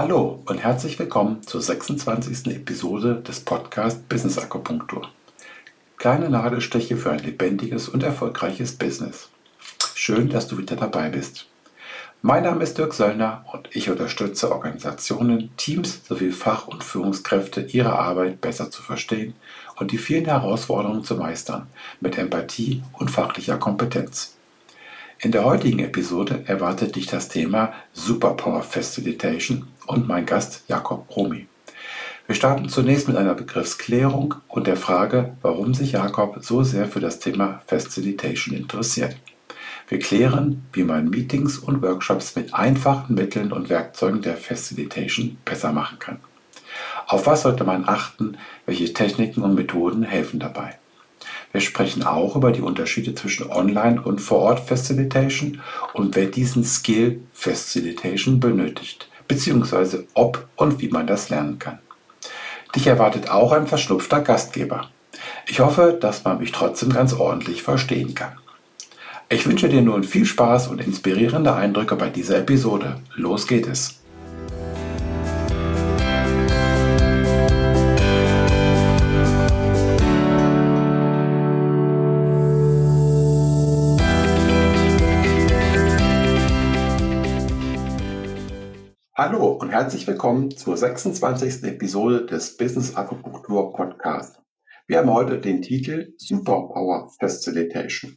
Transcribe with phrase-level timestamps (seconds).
[0.00, 2.54] Hallo und herzlich willkommen zur 26.
[2.54, 5.08] Episode des Podcast Business Akupunktur.
[5.96, 9.28] Kleine Nadelstiche für ein lebendiges und erfolgreiches Business.
[9.96, 11.48] Schön, dass du wieder dabei bist.
[12.22, 17.98] Mein Name ist Dirk Söllner und ich unterstütze Organisationen, Teams sowie Fach- und Führungskräfte, ihre
[17.98, 19.34] Arbeit besser zu verstehen
[19.80, 21.66] und die vielen Herausforderungen zu meistern,
[22.00, 24.37] mit Empathie und fachlicher Kompetenz.
[25.20, 31.48] In der heutigen Episode erwartet dich das Thema Superpower Facilitation und mein Gast Jakob Romi.
[32.28, 37.00] Wir starten zunächst mit einer Begriffsklärung und der Frage, warum sich Jakob so sehr für
[37.00, 39.16] das Thema Facilitation interessiert.
[39.88, 45.72] Wir klären, wie man Meetings und Workshops mit einfachen Mitteln und Werkzeugen der Facilitation besser
[45.72, 46.20] machen kann.
[47.08, 48.36] Auf was sollte man achten?
[48.66, 50.77] Welche Techniken und Methoden helfen dabei?
[51.58, 55.60] Wir sprechen auch über die Unterschiede zwischen Online- und Vor-Ort-Facilitation
[55.92, 61.80] und wer diesen Skill Facilitation benötigt, beziehungsweise ob und wie man das lernen kann.
[62.76, 64.88] Dich erwartet auch ein verschnupfter Gastgeber.
[65.48, 68.38] Ich hoffe, dass man mich trotzdem ganz ordentlich verstehen kann.
[69.28, 73.00] Ich wünsche dir nun viel Spaß und inspirierende Eindrücke bei dieser Episode.
[73.16, 73.97] Los geht es!
[89.20, 91.64] Hallo und herzlich willkommen zur 26.
[91.64, 94.40] Episode des Business Akupunktur Podcast.
[94.86, 98.16] Wir haben heute den Titel Superpower Facilitation.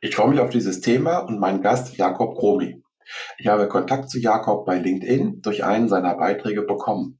[0.00, 2.80] Ich freue mich auf dieses Thema und meinen Gast Jakob Romi.
[3.38, 7.18] Ich habe Kontakt zu Jakob bei LinkedIn durch einen seiner Beiträge bekommen.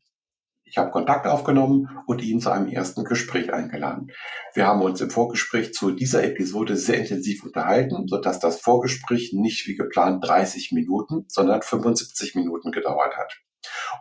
[0.69, 4.11] Ich habe Kontakt aufgenommen und ihn zu einem ersten Gespräch eingeladen.
[4.53, 9.69] Wir haben uns im Vorgespräch zu dieser Episode sehr intensiv unterhalten, sodass das Vorgespräch nicht
[9.69, 13.41] wie geplant 30 Minuten, sondern 75 Minuten gedauert hat.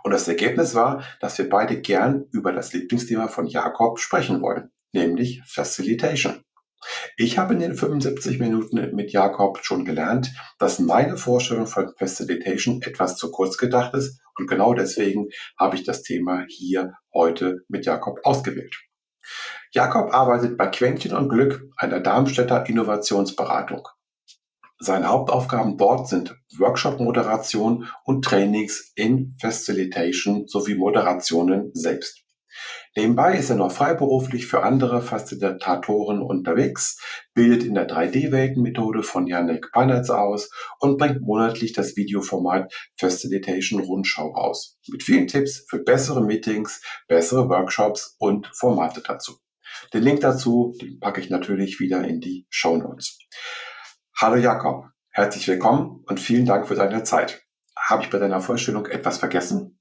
[0.04, 4.72] Und das Ergebnis war, dass wir beide gern über das Lieblingsthema von Jakob sprechen wollen,
[4.92, 6.42] nämlich Facilitation.
[7.18, 12.82] Ich habe in den 75 Minuten mit Jakob schon gelernt, dass meine Vorstellung von Facilitation
[12.82, 17.86] etwas zu kurz gedacht ist und genau deswegen habe ich das Thema hier heute mit
[17.86, 18.76] Jakob ausgewählt.
[19.72, 23.88] Jakob arbeitet bei Quäntchen und Glück, einer Darmstädter Innovationsberatung.
[24.78, 32.25] Seine Hauptaufgaben dort sind Workshop-Moderation und Trainings in Facilitation sowie Moderationen selbst.
[32.98, 36.98] Nebenbei ist er noch freiberuflich für andere Facilitatoren unterwegs,
[37.34, 44.30] bildet in der 3D-Welten-Methode von Janek Panetz aus und bringt monatlich das Videoformat Facilitation Rundschau
[44.30, 44.78] raus.
[44.88, 49.40] Mit vielen Tipps für bessere Meetings, bessere Workshops und Formate dazu.
[49.94, 53.20] Den Link dazu, den packe ich natürlich wieder in die Show Notes.
[54.18, 57.44] Hallo Jakob, herzlich willkommen und vielen Dank für deine Zeit.
[57.78, 59.75] Habe ich bei deiner Vorstellung etwas vergessen?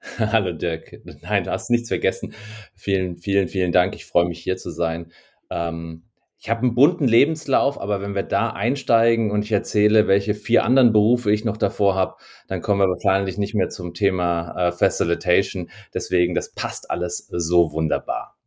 [0.18, 1.00] Hallo Dirk.
[1.22, 2.34] Nein, du hast nichts vergessen.
[2.74, 3.94] Vielen, vielen, vielen Dank.
[3.94, 5.12] Ich freue mich hier zu sein.
[5.50, 6.04] Ähm,
[6.38, 10.64] ich habe einen bunten Lebenslauf, aber wenn wir da einsteigen und ich erzähle, welche vier
[10.64, 12.16] anderen Berufe ich noch davor habe,
[12.48, 15.68] dann kommen wir wahrscheinlich nicht mehr zum Thema äh, Facilitation.
[15.92, 18.38] Deswegen, das passt alles so wunderbar.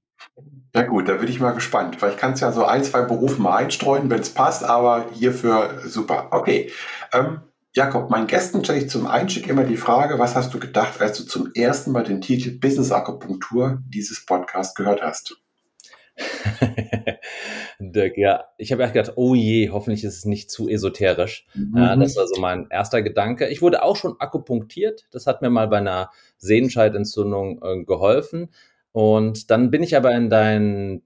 [0.73, 3.03] Ja gut, da bin ich mal gespannt, weil ich kann es ja so ein, zwei
[3.03, 6.29] Berufe mal einstreuen, wenn es passt, aber hierfür super.
[6.31, 6.71] Okay.
[7.13, 7.41] Ähm,
[7.75, 11.17] Jakob, meinen Gästen stelle ich zum Einstieg immer die Frage, was hast du gedacht, als
[11.17, 15.41] du zum ersten Mal den Titel Business Akupunktur dieses Podcast gehört hast?
[17.79, 21.47] Dirk, ja, ich habe erst gedacht, oh je, hoffentlich ist es nicht zu esoterisch.
[21.55, 21.77] Mhm.
[21.77, 23.47] Ja, das war so mein erster Gedanke.
[23.47, 25.07] Ich wurde auch schon akupunktiert.
[25.09, 28.51] Das hat mir mal bei einer Sehenscheidentzündung äh, geholfen.
[28.91, 31.01] Und dann bin ich aber in dein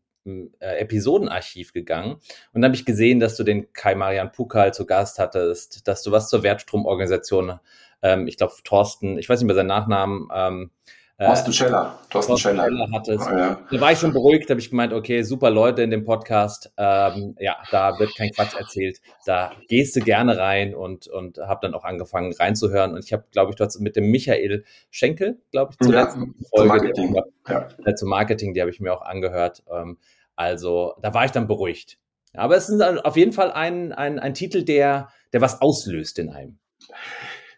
[0.59, 2.13] äh, Episodenarchiv gegangen
[2.53, 6.03] und dann habe ich gesehen, dass du den Kai Marian Pukal zu Gast hattest, dass
[6.03, 7.59] du was zur Wertstromorganisation,
[8.01, 10.71] ähm, ich glaube Thorsten, ich weiß nicht mehr seinen Nachnamen, ähm,
[11.19, 11.99] äh, Thorsten Scheller.
[12.11, 12.63] Thorsten, Thorsten Scheller.
[12.65, 13.27] Scheller hattest.
[13.27, 13.59] Oh, ja.
[13.71, 16.71] Da war ich schon beruhigt, habe ich gemeint, okay, super Leute in dem Podcast.
[16.77, 19.01] Ähm, ja, da wird kein Quatsch erzählt.
[19.25, 22.93] Da gehst du gerne rein und, und habe dann auch angefangen reinzuhören.
[22.93, 26.23] Und ich habe, glaube ich, dort mit dem Michael Schenkel, glaube ich, zuletzt ja,
[26.55, 26.67] Folge.
[26.67, 27.15] Marketing.
[27.47, 27.67] Ja.
[27.83, 29.63] Äh, zum Marketing, die habe ich mir auch angehört.
[29.73, 29.97] Ähm,
[30.37, 31.97] also da war ich dann beruhigt.
[32.33, 36.29] Aber es ist auf jeden Fall ein, ein, ein Titel, der, der was auslöst in
[36.29, 36.59] einem.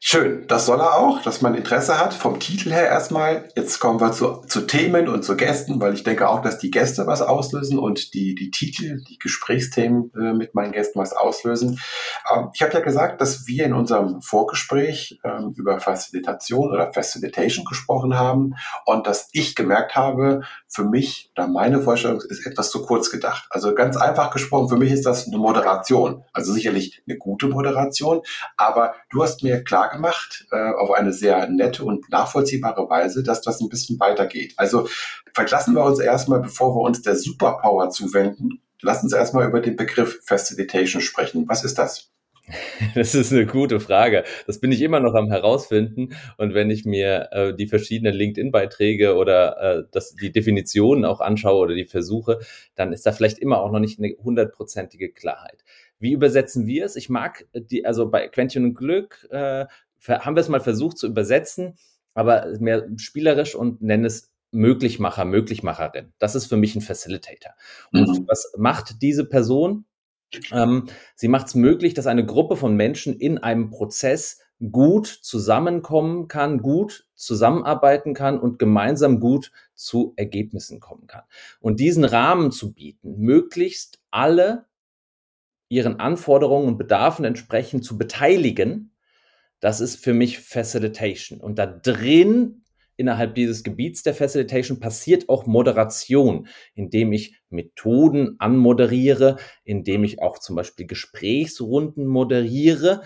[0.01, 2.13] Schön, das soll er auch, dass man Interesse hat.
[2.13, 3.50] Vom Titel her erstmal.
[3.57, 6.72] Jetzt kommen wir zu, zu Themen und zu Gästen, weil ich denke auch, dass die
[6.72, 11.81] Gäste was auslösen und die, die Titel, die Gesprächsthemen äh, mit meinen Gästen was auslösen.
[12.34, 17.66] Ähm, ich habe ja gesagt, dass wir in unserem Vorgespräch ähm, über Facilitation oder Facilitation
[17.66, 18.56] gesprochen haben
[18.86, 23.48] und dass ich gemerkt habe, für mich oder meine Vorstellung ist etwas zu kurz gedacht.
[23.50, 26.24] Also ganz einfach gesprochen, für mich ist das eine Moderation.
[26.31, 28.22] Also sicherlich eine gute Moderation,
[28.56, 33.41] aber du hast mir klar klar äh, auf eine sehr nette und nachvollziehbare Weise, dass
[33.41, 34.53] das ein bisschen weitergeht.
[34.57, 34.88] Also
[35.33, 39.75] verlassen wir uns erstmal, bevor wir uns der Superpower zuwenden, lass uns erstmal über den
[39.75, 41.47] Begriff Facilitation sprechen.
[41.47, 42.12] Was ist das?
[42.95, 44.24] Das ist eine gute Frage.
[44.47, 46.15] Das bin ich immer noch am herausfinden.
[46.38, 51.59] Und wenn ich mir äh, die verschiedenen LinkedIn-Beiträge oder äh, das, die Definitionen auch anschaue
[51.59, 52.39] oder die Versuche,
[52.75, 55.63] dann ist da vielleicht immer auch noch nicht eine hundertprozentige Klarheit.
[56.00, 56.96] Wie übersetzen wir es?
[56.96, 59.66] Ich mag die, also bei Quentin und Glück äh,
[60.07, 61.75] haben wir es mal versucht zu übersetzen,
[62.13, 66.13] aber mehr spielerisch und nennen es Möglichmacher, Möglichmacherin.
[66.18, 67.54] Das ist für mich ein Facilitator.
[67.92, 68.28] Und mhm.
[68.28, 69.86] was macht diese Person?
[70.51, 70.86] Ähm,
[71.16, 74.40] sie macht es möglich, dass eine Gruppe von Menschen in einem Prozess
[74.72, 81.24] gut zusammenkommen kann, gut zusammenarbeiten kann und gemeinsam gut zu Ergebnissen kommen kann.
[81.60, 84.66] Und diesen Rahmen zu bieten, möglichst alle
[85.69, 88.92] ihren Anforderungen und Bedarfen entsprechend zu beteiligen,
[89.60, 91.39] das ist für mich Facilitation.
[91.39, 92.63] Und da drin
[93.00, 100.38] innerhalb dieses Gebiets der Facilitation passiert auch Moderation, indem ich Methoden anmoderiere, indem ich auch
[100.39, 103.04] zum Beispiel Gesprächsrunden moderiere,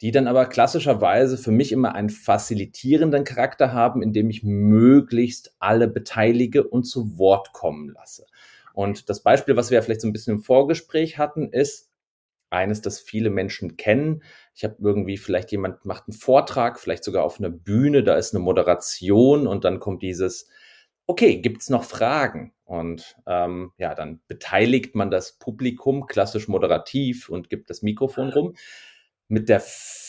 [0.00, 5.86] die dann aber klassischerweise für mich immer einen facilitierenden Charakter haben, indem ich möglichst alle
[5.86, 8.26] beteilige und zu Wort kommen lasse.
[8.74, 11.85] Und das Beispiel, was wir vielleicht so ein bisschen im Vorgespräch hatten, ist,
[12.50, 14.22] eines, das viele Menschen kennen.
[14.54, 18.34] Ich habe irgendwie vielleicht jemand macht einen Vortrag, vielleicht sogar auf einer Bühne, da ist
[18.34, 20.48] eine Moderation und dann kommt dieses,
[21.06, 22.52] okay, gibt's noch Fragen?
[22.64, 28.54] Und ähm, ja, dann beteiligt man das Publikum klassisch moderativ und gibt das Mikrofon rum.
[29.28, 29.60] Mit der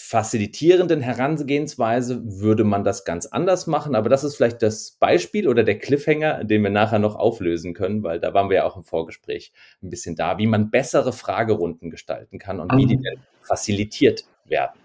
[0.07, 5.65] facilitierenden Herangehensweise würde man das ganz anders machen, aber das ist vielleicht das Beispiel oder
[5.65, 8.85] der Cliffhanger, den wir nachher noch auflösen können, weil da waren wir ja auch im
[8.85, 9.51] Vorgespräch
[9.83, 13.03] ein bisschen da, wie man bessere Fragerunden gestalten kann und wie die mhm.
[13.03, 14.79] denn facilitiert werden.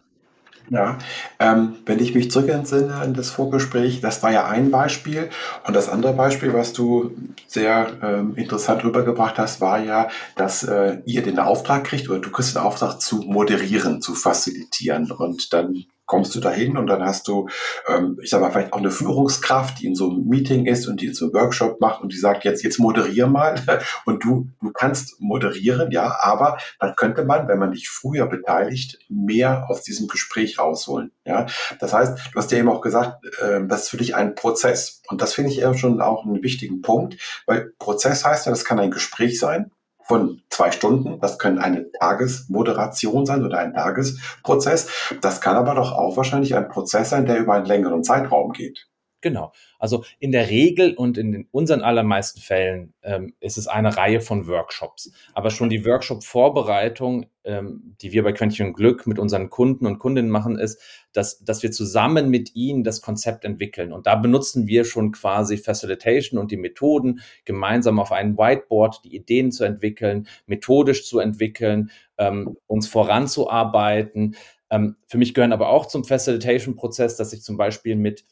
[0.70, 0.98] Ja,
[1.38, 5.28] ähm, wenn ich mich zurück entsinne an das Vorgespräch, das war ja ein Beispiel.
[5.66, 7.14] Und das andere Beispiel, was du
[7.46, 12.30] sehr ähm, interessant rübergebracht hast, war ja, dass äh, ihr den Auftrag kriegt oder du
[12.30, 15.10] kriegst den Auftrag zu moderieren, zu facilitieren.
[15.10, 17.48] Und dann kommst du dahin und dann hast du,
[17.88, 21.00] ähm, ich sag mal, vielleicht auch eine Führungskraft, die in so einem Meeting ist und
[21.00, 23.54] die in so einem Workshop macht und die sagt, jetzt, jetzt moderier mal.
[24.04, 28.98] Und du, du kannst moderieren, ja, aber dann könnte man, wenn man dich früher beteiligt,
[29.08, 31.12] mehr aus diesem Gespräch rausholen.
[31.24, 31.46] Ja,
[31.80, 35.00] das heißt, du hast ja eben auch gesagt, äh, das ist für dich ein Prozess.
[35.08, 37.16] Und das finde ich eher schon auch einen wichtigen Punkt,
[37.46, 39.70] weil Prozess heißt ja, das kann ein Gespräch sein
[40.12, 41.18] von zwei Stunden.
[41.20, 44.90] Das können eine Tagesmoderation sein oder ein Tagesprozess.
[45.22, 48.90] Das kann aber doch auch wahrscheinlich ein Prozess sein, der über einen längeren Zeitraum geht.
[49.22, 49.52] Genau.
[49.78, 54.48] Also in der Regel und in unseren allermeisten Fällen ähm, ist es eine Reihe von
[54.48, 55.12] Workshops.
[55.32, 60.30] Aber schon die Workshop-Vorbereitung, ähm, die wir bei Quäntchen Glück mit unseren Kunden und Kundinnen
[60.30, 60.80] machen, ist,
[61.12, 63.92] dass, dass wir zusammen mit ihnen das Konzept entwickeln.
[63.92, 69.14] Und da benutzen wir schon quasi Facilitation und die Methoden, gemeinsam auf einem Whiteboard die
[69.14, 74.34] Ideen zu entwickeln, methodisch zu entwickeln, ähm, uns voranzuarbeiten.
[74.72, 78.24] Ähm, für mich gehören aber auch zum Facilitation-Prozess, dass ich zum Beispiel mit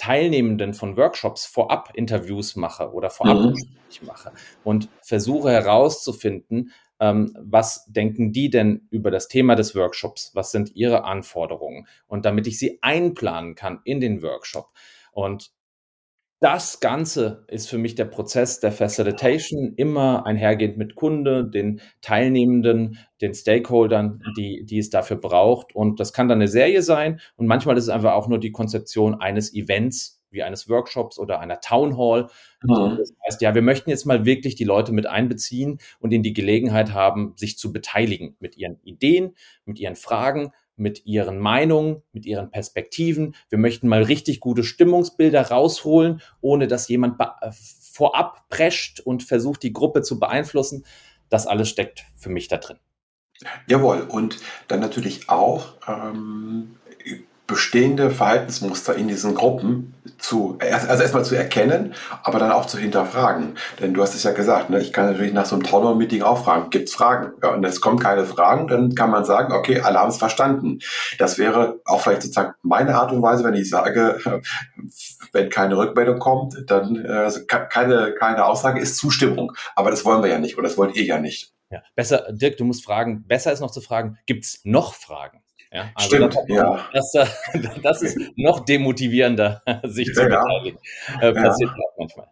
[0.00, 3.54] Teilnehmenden von Workshops vorab Interviews mache oder vorab mhm.
[4.06, 4.32] mache
[4.64, 10.30] und versuche herauszufinden, ähm, was denken die denn über das Thema des Workshops?
[10.32, 11.86] Was sind ihre Anforderungen?
[12.06, 14.70] Und damit ich sie einplanen kann in den Workshop.
[15.12, 15.50] Und
[16.40, 22.98] das Ganze ist für mich der Prozess der Facilitation immer einhergehend mit Kunde, den Teilnehmenden,
[23.20, 25.74] den Stakeholdern, die, die es dafür braucht.
[25.74, 27.20] Und das kann dann eine Serie sein.
[27.36, 31.40] Und manchmal ist es einfach auch nur die Konzeption eines Events, wie eines Workshops oder
[31.40, 32.28] einer Town Hall.
[32.62, 32.96] Mhm.
[32.98, 36.32] Das heißt, ja, wir möchten jetzt mal wirklich die Leute mit einbeziehen und ihnen die
[36.32, 39.34] Gelegenheit haben, sich zu beteiligen mit ihren Ideen,
[39.66, 43.34] mit ihren Fragen, mit ihren Meinungen, mit ihren Perspektiven.
[43.48, 49.62] Wir möchten mal richtig gute Stimmungsbilder rausholen, ohne dass jemand äh, vorab prescht und versucht,
[49.62, 50.84] die Gruppe zu beeinflussen.
[51.28, 52.78] Das alles steckt für mich da drin.
[53.66, 56.76] Jawohl, und dann natürlich auch ähm,
[57.50, 63.56] bestehende Verhaltensmuster in diesen Gruppen zu, also erstmal zu erkennen, aber dann auch zu hinterfragen.
[63.80, 66.44] Denn du hast es ja gesagt, ne, ich kann natürlich nach so einem Townhall-Meeting auch
[66.44, 67.32] fragen, gibt's Fragen?
[67.42, 70.78] Ja, und es kommen keine Fragen, dann kann man sagen, okay, haben es verstanden.
[71.18, 74.20] Das wäre auch vielleicht sozusagen meine Art und Weise, wenn ich sage,
[75.32, 79.52] wenn keine Rückmeldung kommt, dann also keine, keine Aussage ist Zustimmung.
[79.74, 81.52] Aber das wollen wir ja nicht oder das wollt ihr ja nicht.
[81.68, 85.42] Ja, besser, Dirk, du musst fragen, besser ist noch zu fragen, gibt's noch Fragen?
[85.72, 86.88] Ja, also Stimmt, das, ja.
[86.92, 87.12] Das,
[87.82, 90.78] das, ist noch demotivierender, sich zu beteiligen.
[91.20, 92.26] Äh, passiert auch manchmal.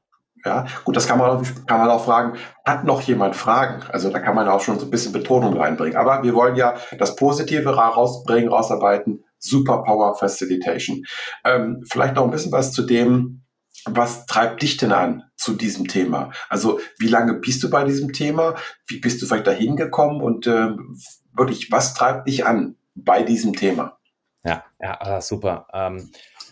[0.45, 3.83] Ja, gut, das kann man, auch, kann man auch fragen, hat noch jemand Fragen?
[3.91, 5.97] Also da kann man auch schon so ein bisschen Betonung reinbringen.
[5.97, 9.25] Aber wir wollen ja das Positive rausbringen, rausarbeiten.
[9.41, 11.05] Superpower Facilitation.
[11.45, 13.45] Ähm, vielleicht noch ein bisschen was zu dem,
[13.85, 16.31] was treibt dich denn an zu diesem Thema?
[16.49, 18.57] Also wie lange bist du bei diesem Thema?
[18.87, 20.21] Wie bist du vielleicht dahin gekommen?
[20.21, 20.71] Und äh,
[21.37, 23.99] wirklich, was treibt dich an bei diesem Thema?
[24.45, 25.67] Ja, ja, ah, super.
[25.73, 26.11] Ähm,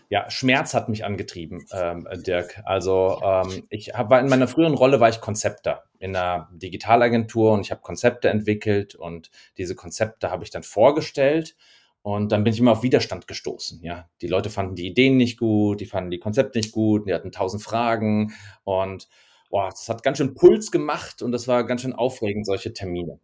[0.09, 2.61] ja, Schmerz hat mich angetrieben, ähm, Dirk.
[2.65, 7.53] Also ähm, ich hab, war in meiner früheren Rolle war ich Konzepter in einer Digitalagentur
[7.53, 11.57] und ich habe Konzepte entwickelt und diese Konzepte habe ich dann vorgestellt
[12.03, 13.83] und dann bin ich immer auf Widerstand gestoßen.
[13.83, 17.15] Ja, die Leute fanden die Ideen nicht gut, die fanden die Konzepte nicht gut, die
[17.15, 19.09] hatten tausend Fragen und
[19.51, 23.19] boah, das hat ganz schön Puls gemacht und das war ganz schön aufregend, solche Termine.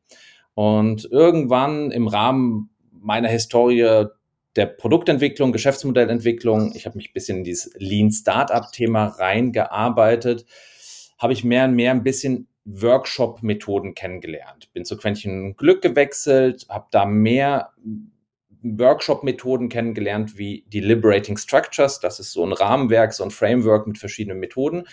[0.55, 2.71] Und irgendwann im Rahmen
[3.03, 4.07] meiner Historie
[4.57, 10.45] der Produktentwicklung, Geschäftsmodellentwicklung, ich habe mich ein bisschen in dieses Lean Startup-Thema reingearbeitet,
[11.19, 14.73] habe ich mehr und mehr ein bisschen Workshop-Methoden kennengelernt.
[14.73, 17.73] Bin zu Quäntchen Glück gewechselt, habe da mehr
[18.63, 21.99] Workshop-Methoden kennengelernt wie die Liberating Structures.
[22.01, 24.85] Das ist so ein Rahmenwerk, so ein Framework mit verschiedenen Methoden.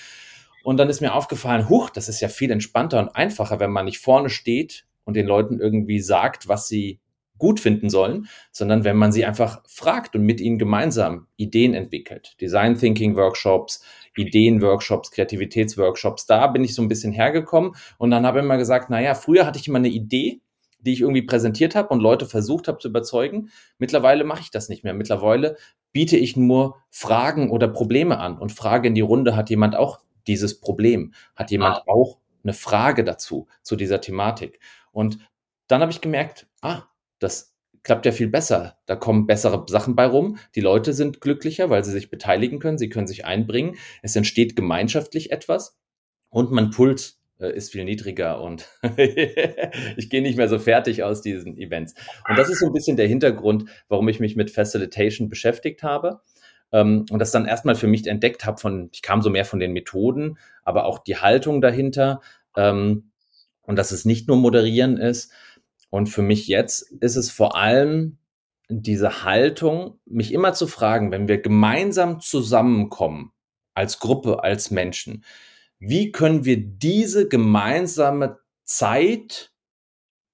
[0.64, 3.86] Und dann ist mir aufgefallen, huch, das ist ja viel entspannter und einfacher, wenn man
[3.86, 7.00] nicht vorne steht und den Leuten irgendwie sagt, was sie
[7.40, 12.36] gut finden sollen, sondern wenn man sie einfach fragt und mit ihnen gemeinsam Ideen entwickelt.
[12.40, 13.84] Design Thinking Workshops,
[14.16, 18.90] Ideen-Workshops, Kreativitätsworkshops, da bin ich so ein bisschen hergekommen und dann habe ich immer gesagt,
[18.90, 20.42] naja, früher hatte ich immer eine Idee,
[20.80, 23.50] die ich irgendwie präsentiert habe und Leute versucht habe zu überzeugen.
[23.78, 24.94] Mittlerweile mache ich das nicht mehr.
[24.94, 25.58] Mittlerweile
[25.92, 30.00] biete ich nur Fragen oder Probleme an und frage in die Runde, hat jemand auch
[30.28, 31.14] dieses Problem?
[31.36, 31.84] Hat jemand ah.
[31.88, 34.60] auch eine Frage dazu, zu dieser Thematik?
[34.92, 35.20] Und
[35.68, 36.84] dann habe ich gemerkt, ah,
[37.20, 38.78] das klappt ja viel besser.
[38.86, 40.38] Da kommen bessere Sachen bei rum.
[40.56, 43.76] Die Leute sind glücklicher, weil sie sich beteiligen können, sie können sich einbringen.
[44.02, 45.78] Es entsteht gemeinschaftlich etwas
[46.30, 48.68] und mein Puls äh, ist viel niedriger und
[49.98, 51.96] ich gehe nicht mehr so fertig aus diesen Events.
[52.28, 56.22] Und das ist so ein bisschen der Hintergrund, warum ich mich mit Facilitation beschäftigt habe.
[56.72, 59.60] Ähm, und das dann erstmal für mich entdeckt habe von, ich kam so mehr von
[59.60, 62.22] den Methoden, aber auch die Haltung dahinter.
[62.56, 63.12] Ähm,
[63.62, 65.32] und dass es nicht nur moderieren ist,
[65.90, 68.18] und für mich jetzt ist es vor allem
[68.70, 73.32] diese Haltung, mich immer zu fragen, wenn wir gemeinsam zusammenkommen,
[73.74, 75.24] als Gruppe, als Menschen,
[75.80, 79.52] wie können wir diese gemeinsame Zeit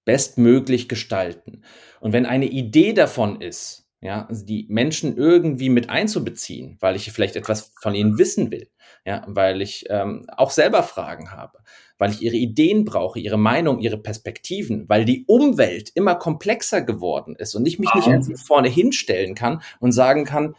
[0.03, 1.63] bestmöglich gestalten?
[2.01, 7.11] Und wenn eine Idee davon ist, ja, also die Menschen irgendwie mit einzubeziehen, weil ich
[7.11, 8.69] vielleicht etwas von ihnen wissen will,
[9.03, 11.57] ja, weil ich ähm, auch selber Fragen habe,
[11.97, 17.35] weil ich ihre Ideen brauche, ihre Meinung, ihre Perspektiven, weil die Umwelt immer komplexer geworden
[17.35, 20.55] ist und ich mich nicht einfach vorne hinstellen kann und sagen kann,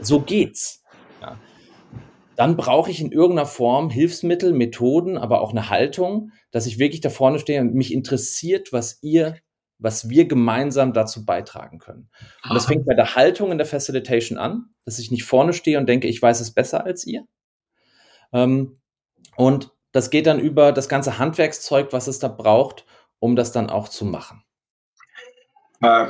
[0.00, 0.84] so geht's.
[1.20, 1.36] Ja.
[2.36, 7.00] Dann brauche ich in irgendeiner Form Hilfsmittel, Methoden, aber auch eine Haltung, dass ich wirklich
[7.00, 9.36] da vorne stehe und mich interessiert, was ihr
[9.84, 12.08] was wir gemeinsam dazu beitragen können.
[12.42, 15.78] Und das fängt bei der Haltung in der Facilitation an, dass ich nicht vorne stehe
[15.78, 17.24] und denke, ich weiß es besser als ihr.
[18.32, 18.78] Ähm,
[19.36, 22.84] und das geht dann über das ganze Handwerkszeug, was es da braucht,
[23.20, 24.42] um das dann auch zu machen.
[25.80, 26.06] Äh,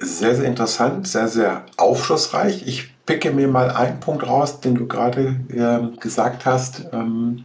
[0.00, 2.66] sehr, sehr interessant, sehr, sehr aufschlussreich.
[2.66, 6.86] Ich picke mir mal einen Punkt raus, den du gerade äh, gesagt hast.
[6.92, 7.44] Ähm,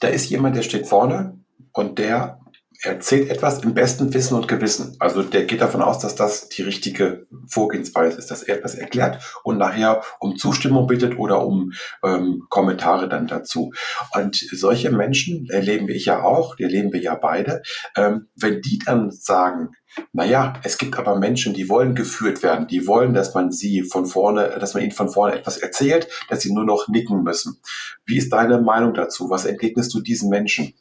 [0.00, 1.38] da ist jemand, der steht vorne
[1.72, 2.39] und der
[2.82, 4.96] erzählt etwas im besten Wissen und Gewissen.
[4.98, 9.22] Also der geht davon aus, dass das die richtige Vorgehensweise ist, dass er etwas erklärt
[9.44, 11.72] und nachher um Zustimmung bittet oder um
[12.04, 13.72] ähm, Kommentare dann dazu.
[14.14, 17.62] Und solche Menschen erleben wir ja auch, die erleben wir ja beide.
[17.96, 19.70] Ähm, wenn die dann sagen,
[20.12, 24.06] naja, es gibt aber Menschen, die wollen geführt werden, die wollen, dass man sie von
[24.06, 27.60] vorne, dass man ihnen von vorne etwas erzählt, dass sie nur noch nicken müssen.
[28.06, 29.28] Wie ist deine Meinung dazu?
[29.30, 30.74] Was entgegnest du diesen Menschen?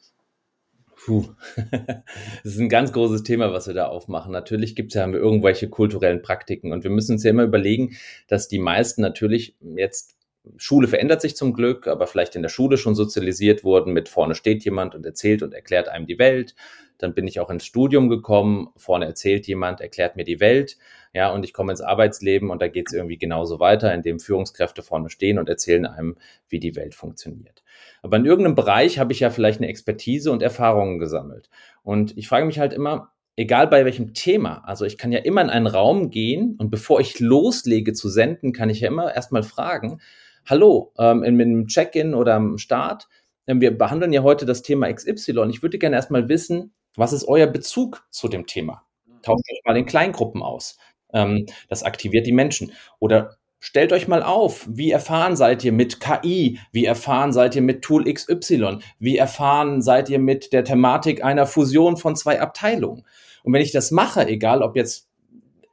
[1.06, 1.25] Puh,
[1.72, 4.32] das ist ein ganz großes Thema, was wir da aufmachen.
[4.32, 7.96] Natürlich gibt es ja irgendwelche kulturellen Praktiken und wir müssen uns ja immer überlegen,
[8.27, 10.18] dass die meisten natürlich jetzt
[10.58, 14.36] Schule verändert sich zum Glück, aber vielleicht in der Schule schon sozialisiert wurden mit vorne
[14.36, 16.56] steht jemand und erzählt und erklärt einem die Welt.
[16.98, 20.77] Dann bin ich auch ins Studium gekommen, vorne erzählt jemand, erklärt mir die Welt.
[21.13, 24.82] Ja, und ich komme ins Arbeitsleben und da geht es irgendwie genauso weiter, indem Führungskräfte
[24.82, 26.18] vorne stehen und erzählen einem,
[26.50, 27.63] wie die Welt funktioniert.
[28.01, 31.50] Aber in irgendeinem Bereich habe ich ja vielleicht eine Expertise und Erfahrungen gesammelt.
[31.84, 35.41] Und ich frage mich halt immer, egal bei welchem Thema, also ich kann ja immer
[35.41, 39.44] in einen Raum gehen und bevor ich loslege zu senden, kann ich ja immer erstmal
[39.44, 40.01] fragen,
[40.46, 43.08] hallo, ähm, in, in Check-in oder am Start,
[43.48, 45.48] ähm, wir behandeln ja heute das Thema XY.
[45.50, 48.84] Ich würde gerne erstmal wissen, was ist euer Bezug zu dem Thema?
[49.22, 50.77] Tauscht euch mal in Kleingruppen aus.
[51.13, 52.72] Ähm, das aktiviert die Menschen.
[53.00, 56.60] Oder stellt euch mal auf, wie erfahren seid ihr mit KI?
[56.72, 58.80] Wie erfahren seid ihr mit Tool XY?
[59.00, 63.06] Wie erfahren seid ihr mit der Thematik einer Fusion von zwei Abteilungen?
[63.44, 65.10] Und wenn ich das mache, egal ob jetzt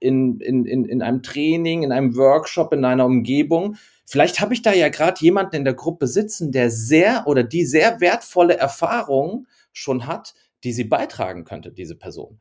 [0.00, 3.76] in, in, in, in einem Training, in einem Workshop, in einer Umgebung.
[4.05, 7.64] Vielleicht habe ich da ja gerade jemanden in der Gruppe sitzen, der sehr oder die
[7.64, 12.40] sehr wertvolle Erfahrungen schon hat, die sie beitragen könnte, diese Person.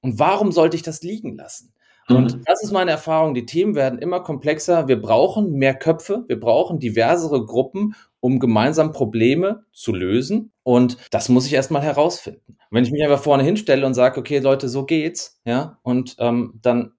[0.00, 1.72] Und warum sollte ich das liegen lassen?
[2.16, 2.42] Und mhm.
[2.44, 3.34] das ist meine Erfahrung.
[3.34, 4.88] Die Themen werden immer komplexer.
[4.88, 6.24] Wir brauchen mehr Köpfe.
[6.28, 10.52] Wir brauchen diversere Gruppen, um gemeinsam Probleme zu lösen.
[10.62, 12.56] Und das muss ich erstmal herausfinden.
[12.70, 16.58] Wenn ich mich einfach vorne hinstelle und sage, okay, Leute, so geht's, ja, und ähm,
[16.62, 16.92] dann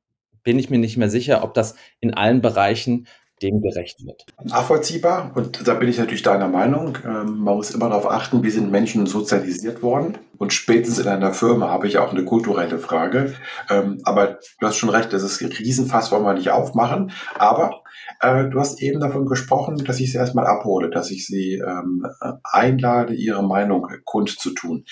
[0.44, 3.08] bin ich mir nicht mehr sicher, ob das in allen Bereichen
[3.44, 4.26] dem gerecht wird.
[4.44, 5.32] Nachvollziehbar.
[5.36, 6.98] Und da bin ich natürlich deiner Meinung.
[7.06, 10.18] Ähm, man muss immer darauf achten, wie sind Menschen sozialisiert worden.
[10.38, 13.36] Und spätestens in einer Firma habe ich auch eine kulturelle Frage.
[13.70, 17.12] Ähm, aber du hast schon recht, das ist ein Riesenfass, wollen wir nicht aufmachen.
[17.36, 17.84] Aber
[18.20, 22.06] äh, du hast eben davon gesprochen, dass ich sie erstmal abhole, dass ich sie ähm,
[22.44, 24.86] einlade, ihre Meinung kundzutun.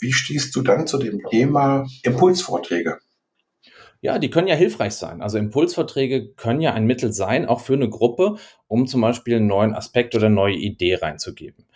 [0.00, 2.98] Wie stehst du dann zu dem Thema Impulsvorträge?
[4.02, 5.22] Ja, die können ja hilfreich sein.
[5.22, 8.34] Also Impulsverträge können ja ein Mittel sein, auch für eine Gruppe,
[8.66, 11.66] um zum Beispiel einen neuen Aspekt oder eine neue Idee reinzugeben.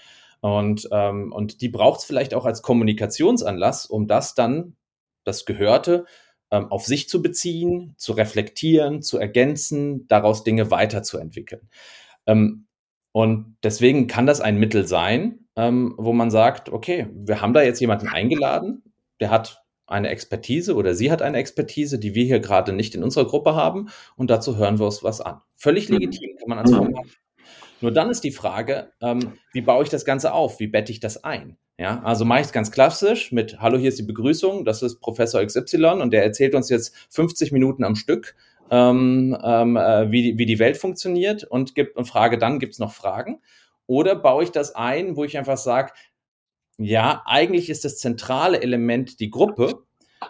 [0.40, 4.74] Und, ähm, und die braucht es vielleicht auch als Kommunikationsanlass, um das dann,
[5.22, 6.04] das Gehörte,
[6.50, 11.68] ähm, auf sich zu beziehen, zu reflektieren, zu ergänzen, daraus Dinge weiterzuentwickeln.
[12.26, 12.66] Ähm,
[13.12, 17.62] und deswegen kann das ein Mittel sein, ähm, wo man sagt, okay, wir haben da
[17.62, 18.82] jetzt jemanden eingeladen,
[19.20, 23.02] der hat eine Expertise oder sie hat eine Expertise, die wir hier gerade nicht in
[23.02, 25.40] unserer Gruppe haben und dazu hören wir uns was an.
[25.54, 25.96] Völlig mhm.
[25.96, 27.06] legitim, kann man als Format.
[27.80, 30.60] Nur dann ist die Frage, ähm, wie baue ich das Ganze auf?
[30.60, 31.56] Wie bette ich das ein?
[31.78, 34.98] Ja, also mache ich es ganz klassisch mit Hallo, hier ist die Begrüßung, das ist
[35.00, 38.34] Professor XY und der erzählt uns jetzt 50 Minuten am Stück,
[38.70, 42.78] ähm, ähm, äh, wie, wie die Welt funktioniert und gibt und frage dann, gibt es
[42.78, 43.40] noch Fragen?
[43.86, 45.92] Oder baue ich das ein, wo ich einfach sage,
[46.78, 49.82] ja, eigentlich ist das zentrale Element die Gruppe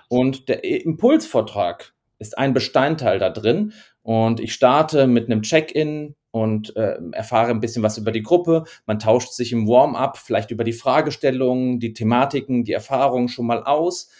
[0.09, 3.73] und der Impulsvortrag ist ein Bestandteil da drin.
[4.03, 8.65] Und ich starte mit einem Check-in und äh, erfahre ein bisschen was über die Gruppe.
[8.87, 13.65] Man tauscht sich im Warm-up vielleicht über die Fragestellungen, die Thematiken, die Erfahrungen schon mal
[13.65, 14.11] aus.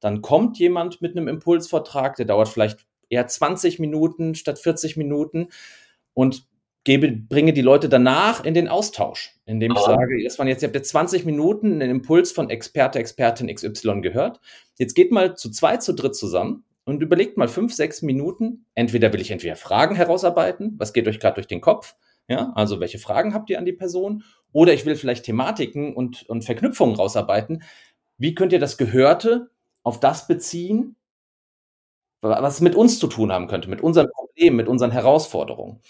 [0.00, 5.48] Dann kommt jemand mit einem Impulsvortrag, der dauert vielleicht eher 20 Minuten statt 40 Minuten.
[6.14, 6.46] Und
[6.84, 10.68] gebe, bringe die Leute danach in den Austausch, indem ich sage, das waren jetzt, ihr
[10.68, 14.40] habt jetzt 20 Minuten einen Impuls von Experte, Expertin XY gehört.
[14.78, 18.66] Jetzt geht mal zu zwei, zu dritt zusammen und überlegt mal fünf, sechs Minuten.
[18.74, 21.96] Entweder will ich entweder Fragen herausarbeiten, was geht euch gerade durch den Kopf?
[22.28, 24.24] Ja, also welche Fragen habt ihr an die Person?
[24.52, 27.62] Oder ich will vielleicht Thematiken und, und Verknüpfungen rausarbeiten.
[28.18, 29.50] Wie könnt ihr das Gehörte
[29.82, 30.96] auf das beziehen,
[32.20, 35.80] was es mit uns zu tun haben könnte, mit unseren Problemen, mit unseren Herausforderungen?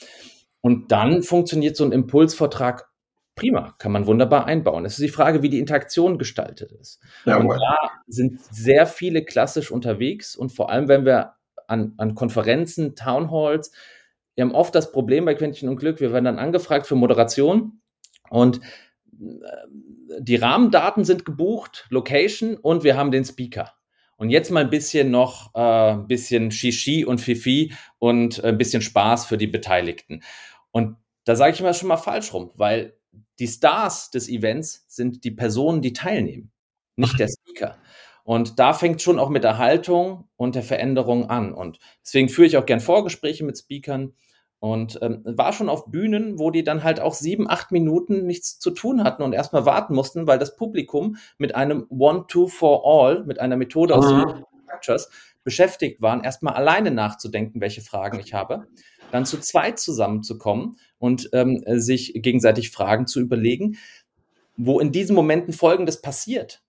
[0.64, 2.88] Und dann funktioniert so ein Impulsvortrag
[3.34, 4.86] prima, kann man wunderbar einbauen.
[4.86, 7.02] Es ist die Frage, wie die Interaktion gestaltet ist.
[7.26, 7.56] Jawohl.
[7.56, 11.34] Und da sind sehr viele klassisch unterwegs und vor allem, wenn wir
[11.66, 13.72] an, an Konferenzen, Townhalls,
[14.36, 17.82] wir haben oft das Problem bei Quäntchen und Glück, wir werden dann angefragt für Moderation
[18.30, 18.62] und
[19.20, 23.74] äh, die Rahmendaten sind gebucht, Location und wir haben den Speaker.
[24.16, 29.26] Und jetzt mal ein bisschen noch, äh, bisschen Shishi und Fifi und ein bisschen Spaß
[29.26, 30.22] für die Beteiligten.
[30.74, 32.98] Und da sage ich immer schon mal falsch rum, weil
[33.38, 36.50] die Stars des Events sind die Personen, die teilnehmen,
[36.96, 37.78] nicht der Speaker.
[38.24, 41.54] Und da fängt schon auch mit der Haltung und der Veränderung an.
[41.54, 44.14] Und deswegen führe ich auch gern Vorgespräche mit Speakern
[44.58, 48.58] und ähm, war schon auf Bühnen, wo die dann halt auch sieben, acht Minuten nichts
[48.58, 52.82] zu tun hatten und erstmal warten mussten, weil das Publikum mit einem One, Two, For
[52.84, 54.44] All, mit einer Methode aus mhm.
[54.64, 55.08] Structures
[55.44, 58.66] beschäftigt waren, erstmal alleine nachzudenken, welche Fragen ich habe
[59.14, 63.78] dann zu zweit zusammenzukommen und ähm, sich gegenseitig Fragen zu überlegen,
[64.56, 66.62] wo in diesen Momenten Folgendes passiert.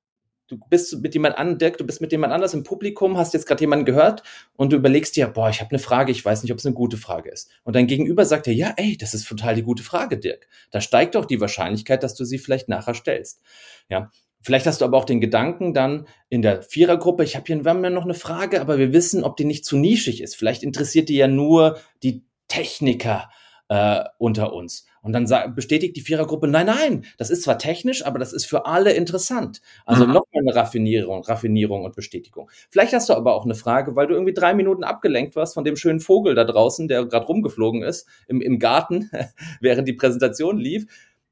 [0.47, 3.47] Du bist mit jemand an, Dirk, du bist mit jemand anders im Publikum, hast jetzt
[3.47, 4.21] gerade jemanden gehört
[4.55, 6.75] und du überlegst dir, boah, ich habe eine Frage, ich weiß nicht, ob es eine
[6.75, 7.49] gute Frage ist.
[7.63, 10.47] Und dein Gegenüber sagt dir, ja, ey, das ist total die gute Frage, Dirk.
[10.69, 13.41] Da steigt doch die Wahrscheinlichkeit, dass du sie vielleicht nachher stellst.
[13.89, 14.11] Ja,
[14.45, 17.71] Vielleicht hast du aber auch den Gedanken dann in der Vierergruppe, ich habe hier, wir
[17.71, 20.35] haben ja noch eine Frage, aber wir wissen, ob die nicht zu nischig ist.
[20.35, 23.31] Vielleicht interessiert die ja nur die Techniker
[23.69, 24.85] äh, unter uns.
[25.01, 28.67] Und dann bestätigt die Vierergruppe, nein, nein, das ist zwar technisch, aber das ist für
[28.67, 29.61] alle interessant.
[29.83, 30.13] Also mhm.
[30.13, 32.51] noch eine Raffinierung, Raffinierung und Bestätigung.
[32.69, 35.63] Vielleicht hast du aber auch eine Frage, weil du irgendwie drei Minuten abgelenkt warst von
[35.63, 39.09] dem schönen Vogel da draußen, der gerade rumgeflogen ist im, im Garten,
[39.59, 40.85] während die Präsentation lief.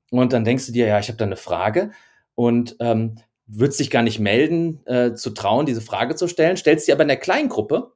[0.09, 1.91] Und dann denkst du dir, ja, ich habe da eine Frage
[2.35, 3.15] und ähm,
[3.45, 7.03] würdest dich gar nicht melden, äh, zu trauen, diese Frage zu stellen, stellst sie aber
[7.03, 7.93] in der Kleingruppe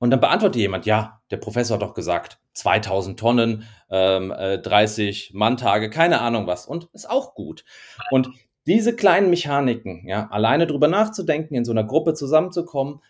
[0.00, 5.32] und dann beantwortet jemand, ja, der Professor hat doch gesagt, 2000 Tonnen, ähm, äh, 30
[5.34, 6.66] Manntage, keine Ahnung was.
[6.66, 7.64] Und ist auch gut.
[8.10, 8.30] Und
[8.66, 13.02] diese kleinen Mechaniken, ja, alleine drüber nachzudenken, in so einer Gruppe zusammenzukommen,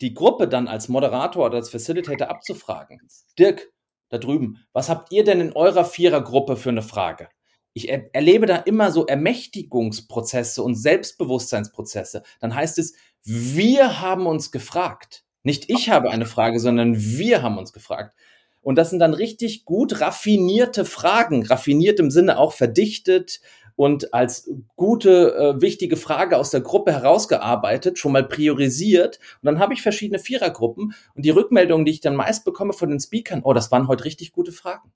[0.00, 3.00] die Gruppe dann als Moderator oder als Facilitator abzufragen.
[3.36, 3.72] Dirk,
[4.08, 7.28] da drüben, was habt ihr denn in eurer Vierergruppe für eine Frage?
[7.78, 12.24] Ich er erlebe da immer so Ermächtigungsprozesse und Selbstbewusstseinsprozesse.
[12.40, 15.24] Dann heißt es, wir haben uns gefragt.
[15.44, 18.16] Nicht ich habe eine Frage, sondern wir haben uns gefragt.
[18.62, 23.40] Und das sind dann richtig gut raffinierte Fragen, raffiniert im Sinne auch verdichtet
[23.76, 29.20] und als gute, äh, wichtige Frage aus der Gruppe herausgearbeitet, schon mal priorisiert.
[29.40, 32.90] Und dann habe ich verschiedene Vierergruppen und die Rückmeldungen, die ich dann meist bekomme von
[32.90, 34.92] den Speakern, oh, das waren heute richtig gute Fragen.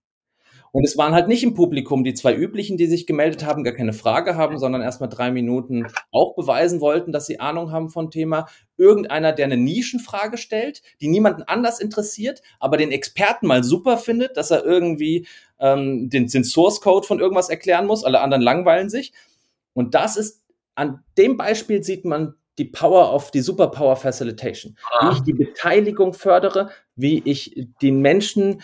[0.72, 3.74] Und es waren halt nicht im Publikum die zwei üblichen, die sich gemeldet haben, gar
[3.74, 8.10] keine Frage haben, sondern erstmal drei Minuten auch beweisen wollten, dass sie Ahnung haben von
[8.10, 8.46] Thema.
[8.78, 14.38] Irgendeiner, der eine Nischenfrage stellt, die niemanden anders interessiert, aber den Experten mal super findet,
[14.38, 15.26] dass er irgendwie
[15.60, 18.02] ähm, den, den Source Code von irgendwas erklären muss.
[18.02, 19.12] Alle anderen langweilen sich.
[19.74, 20.42] Und das ist,
[20.74, 24.76] an dem Beispiel sieht man die Power of die Superpower Facilitation.
[25.00, 28.62] Wie ich die Beteiligung fördere, wie ich den Menschen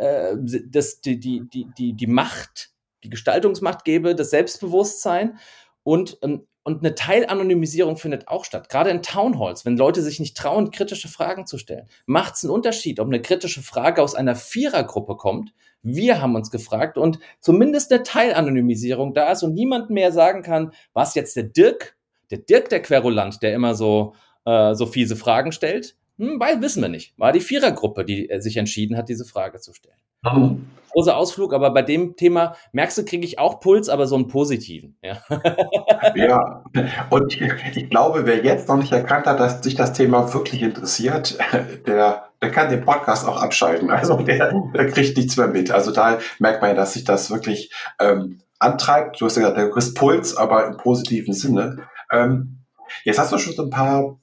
[0.00, 0.36] äh,
[0.66, 2.70] das, die, die, die, die, die Macht,
[3.04, 5.38] die Gestaltungsmacht gebe, das Selbstbewusstsein
[5.82, 8.68] und, ähm, und eine Teilanonymisierung findet auch statt.
[8.70, 12.52] Gerade in Townhalls, wenn Leute sich nicht trauen, kritische Fragen zu stellen, macht es einen
[12.52, 15.52] Unterschied, ob eine kritische Frage aus einer Vierergruppe kommt.
[15.82, 20.72] Wir haben uns gefragt und zumindest eine Teilanonymisierung da ist und niemand mehr sagen kann,
[20.94, 21.96] was jetzt der Dirk,
[22.30, 24.14] der Dirk der Querulant, der immer so,
[24.46, 27.18] äh, so fiese Fragen stellt, hm, weil wissen wir nicht.
[27.18, 29.96] War die Vierergruppe, die äh, sich entschieden hat, diese Frage zu stellen.
[30.22, 30.66] Mhm.
[30.92, 34.28] Großer Ausflug, aber bei dem Thema, merkst du, kriege ich auch Puls, aber so einen
[34.28, 34.98] positiven.
[35.02, 35.22] Ja,
[36.14, 36.64] ja.
[37.08, 37.40] und ich,
[37.76, 41.38] ich, glaube, wer jetzt noch nicht erkannt hat, dass sich das Thema wirklich interessiert,
[41.86, 43.90] der, der kann den Podcast auch abschalten.
[43.90, 45.70] Also der, der kriegt nichts mehr mit.
[45.70, 49.20] Also da merkt man ja, dass sich das wirklich ähm, antreibt.
[49.20, 51.88] Du hast ja gesagt, der kriegst Puls, aber im positiven Sinne.
[52.12, 52.58] Ähm,
[53.04, 54.19] jetzt hast du schon so ein paar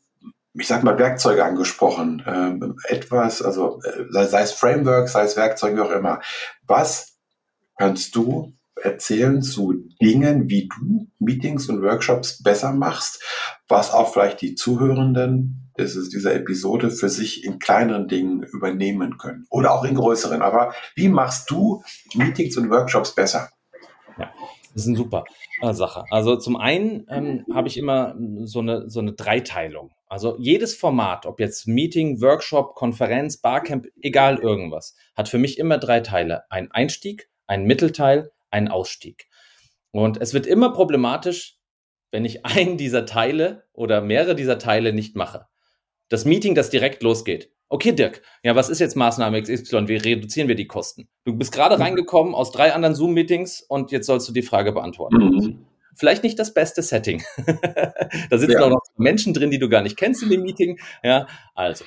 [0.60, 2.24] ich sag mal, Werkzeuge angesprochen.
[2.26, 6.22] Ähm, etwas, also äh, sei, sei es Framework, sei es Werkzeug, wie auch immer.
[6.66, 7.18] Was
[7.78, 13.24] kannst du erzählen zu Dingen, wie du Meetings und Workshops besser machst,
[13.68, 19.46] was auch vielleicht die Zuhörenden dieses, dieser Episode für sich in kleineren Dingen übernehmen können
[19.50, 20.42] oder auch in größeren.
[20.42, 21.84] Aber wie machst du
[22.16, 23.50] Meetings und Workshops besser?
[24.18, 24.32] Ja,
[24.74, 25.24] das ist eine super
[25.62, 26.06] äh, Sache.
[26.10, 29.92] Also zum einen ähm, habe ich immer so eine, so eine Dreiteilung.
[30.08, 35.78] Also jedes Format, ob jetzt Meeting, Workshop, Konferenz, Barcamp, egal irgendwas, hat für mich immer
[35.78, 36.44] drei Teile.
[36.50, 39.28] Ein Einstieg, ein Mittelteil, ein Ausstieg.
[39.92, 41.58] Und es wird immer problematisch,
[42.12, 45.48] wenn ich einen dieser Teile oder mehrere dieser Teile nicht mache.
[46.10, 47.52] Das Meeting, das direkt losgeht.
[47.70, 49.90] Okay, Dirk, ja, was ist jetzt Maßnahme XY?
[49.90, 51.10] Wie reduzieren wir die Kosten?
[51.26, 51.82] Du bist gerade mhm.
[51.82, 55.18] reingekommen aus drei anderen Zoom-Meetings und jetzt sollst du die Frage beantworten.
[55.18, 55.67] Mhm
[55.98, 57.24] vielleicht nicht das beste Setting.
[58.30, 58.64] da sitzen ja.
[58.64, 60.80] auch noch Menschen drin, die du gar nicht kennst in dem Meeting.
[61.04, 61.86] Ja, also.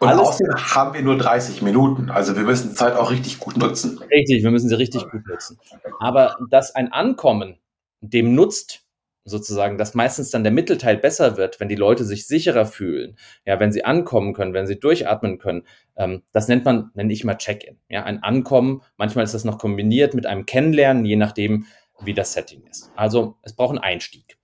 [0.00, 2.08] Und außerdem haben wir nur 30 Minuten.
[2.08, 3.98] Also wir müssen die Zeit auch richtig gut nutzen.
[4.10, 5.58] Richtig, wir müssen sie richtig gut nutzen.
[5.98, 7.58] Aber dass ein Ankommen
[8.00, 8.84] dem nutzt,
[9.28, 13.60] sozusagen, dass meistens dann der Mittelteil besser wird, wenn die Leute sich sicherer fühlen, ja,
[13.60, 15.64] wenn sie ankommen können, wenn sie durchatmen können.
[15.96, 17.78] Ähm, das nennt man, nenne ich mal Check-in.
[17.88, 18.82] Ja, ein Ankommen.
[18.96, 21.66] Manchmal ist das noch kombiniert mit einem Kennenlernen, je nachdem,
[22.00, 22.90] wie das Setting ist.
[22.96, 24.38] Also es braucht einen Einstieg.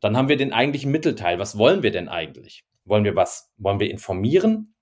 [0.00, 1.38] Dann haben wir den eigentlichen Mittelteil.
[1.38, 2.64] Was wollen wir denn eigentlich?
[2.84, 3.50] Wollen wir was?
[3.56, 4.74] Wollen wir informieren?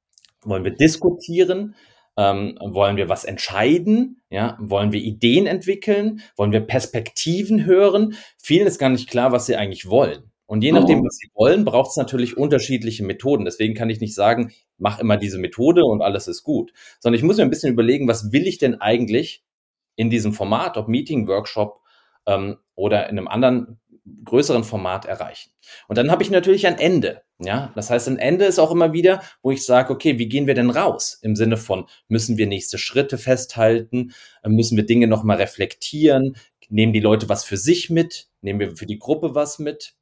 [0.43, 1.75] Wollen wir diskutieren?
[2.17, 4.23] Ähm, wollen wir was entscheiden?
[4.31, 6.21] Ja, wollen wir Ideen entwickeln?
[6.37, 8.15] Wollen wir Perspektiven hören?
[8.39, 10.31] Vielen ist gar nicht klar, was sie eigentlich wollen.
[10.47, 11.05] Und je nachdem, oh.
[11.05, 13.45] was sie wollen, braucht es natürlich unterschiedliche Methoden.
[13.45, 17.25] Deswegen kann ich nicht sagen, mach immer diese Methode und alles ist gut, sondern ich
[17.25, 19.43] muss mir ein bisschen überlegen, was will ich denn eigentlich
[19.97, 21.81] in diesem Format, ob Meeting, Workshop
[22.27, 23.81] ähm, oder in einem anderen
[24.25, 25.51] größeren Format erreichen.
[25.89, 27.23] Und dann habe ich natürlich ein Ende.
[27.39, 30.47] Ja, das heißt, ein Ende ist auch immer wieder, wo ich sage, okay, wie gehen
[30.47, 31.19] wir denn raus?
[31.23, 34.13] Im Sinne von, müssen wir nächste Schritte festhalten?
[34.43, 36.37] Äh, müssen wir Dinge nochmal reflektieren?
[36.69, 38.29] Nehmen die Leute was für sich mit?
[38.41, 39.95] Nehmen wir für die Gruppe was mit?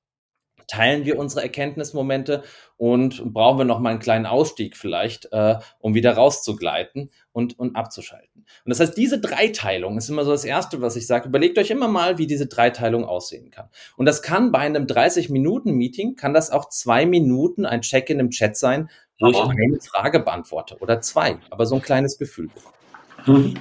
[0.72, 2.44] Teilen wir unsere Erkenntnismomente
[2.78, 7.76] und brauchen wir noch mal einen kleinen Ausstieg vielleicht, äh, um wieder rauszugleiten und, und
[7.76, 8.46] abzuschalten.
[8.64, 11.28] Und das heißt, diese Dreiteilung ist immer so das Erste, was ich sage.
[11.28, 13.68] Überlegt euch immer mal, wie diese Dreiteilung aussehen kann.
[13.98, 18.56] Und das kann bei einem 30-Minuten-Meeting, kann das auch zwei Minuten ein Check-in im Chat
[18.56, 18.88] sein,
[19.20, 22.48] wo ich eine Frage beantworte oder zwei, aber so ein kleines Gefühl.
[23.26, 23.54] Mhm.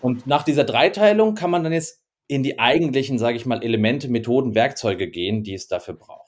[0.00, 4.08] Und nach dieser Dreiteilung kann man dann jetzt in die eigentlichen, sage ich mal, Elemente,
[4.08, 6.23] Methoden, Werkzeuge gehen, die es dafür braucht.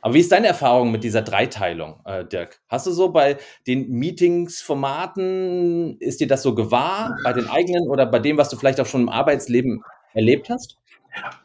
[0.00, 2.60] Aber wie ist deine Erfahrung mit dieser Dreiteilung, äh, Dirk?
[2.68, 8.06] Hast du so bei den Meetingsformaten, ist dir das so gewahr, bei den eigenen oder
[8.06, 9.82] bei dem, was du vielleicht auch schon im Arbeitsleben
[10.14, 10.78] erlebt hast?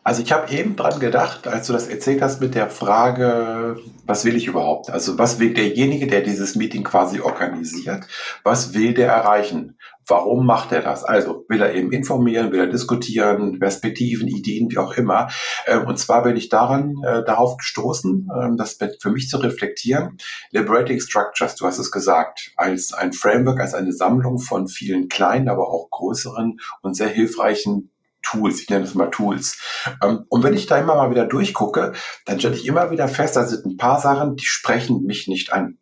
[0.03, 4.25] Also ich habe eben dran gedacht, als du das erzählt hast mit der Frage, was
[4.25, 4.89] will ich überhaupt?
[4.89, 8.05] Also was will derjenige, der dieses Meeting quasi organisiert,
[8.43, 9.77] was will der erreichen?
[10.07, 11.03] Warum macht er das?
[11.03, 15.29] Also will er eben informieren, will er diskutieren, Perspektiven, Ideen, wie auch immer.
[15.65, 20.17] Ähm, und zwar bin ich daran äh, darauf gestoßen, äh, das für mich zu reflektieren.
[20.51, 25.49] Liberating Structures, du hast es gesagt, als ein Framework, als eine Sammlung von vielen kleinen,
[25.49, 27.89] aber auch größeren und sehr hilfreichen
[28.23, 29.59] Tools, ich nenne es mal Tools.
[30.01, 31.93] Ähm, und wenn ich da immer mal wieder durchgucke,
[32.25, 35.53] dann stelle ich immer wieder fest, da sind ein paar Sachen, die sprechen mich nicht
[35.53, 35.77] an.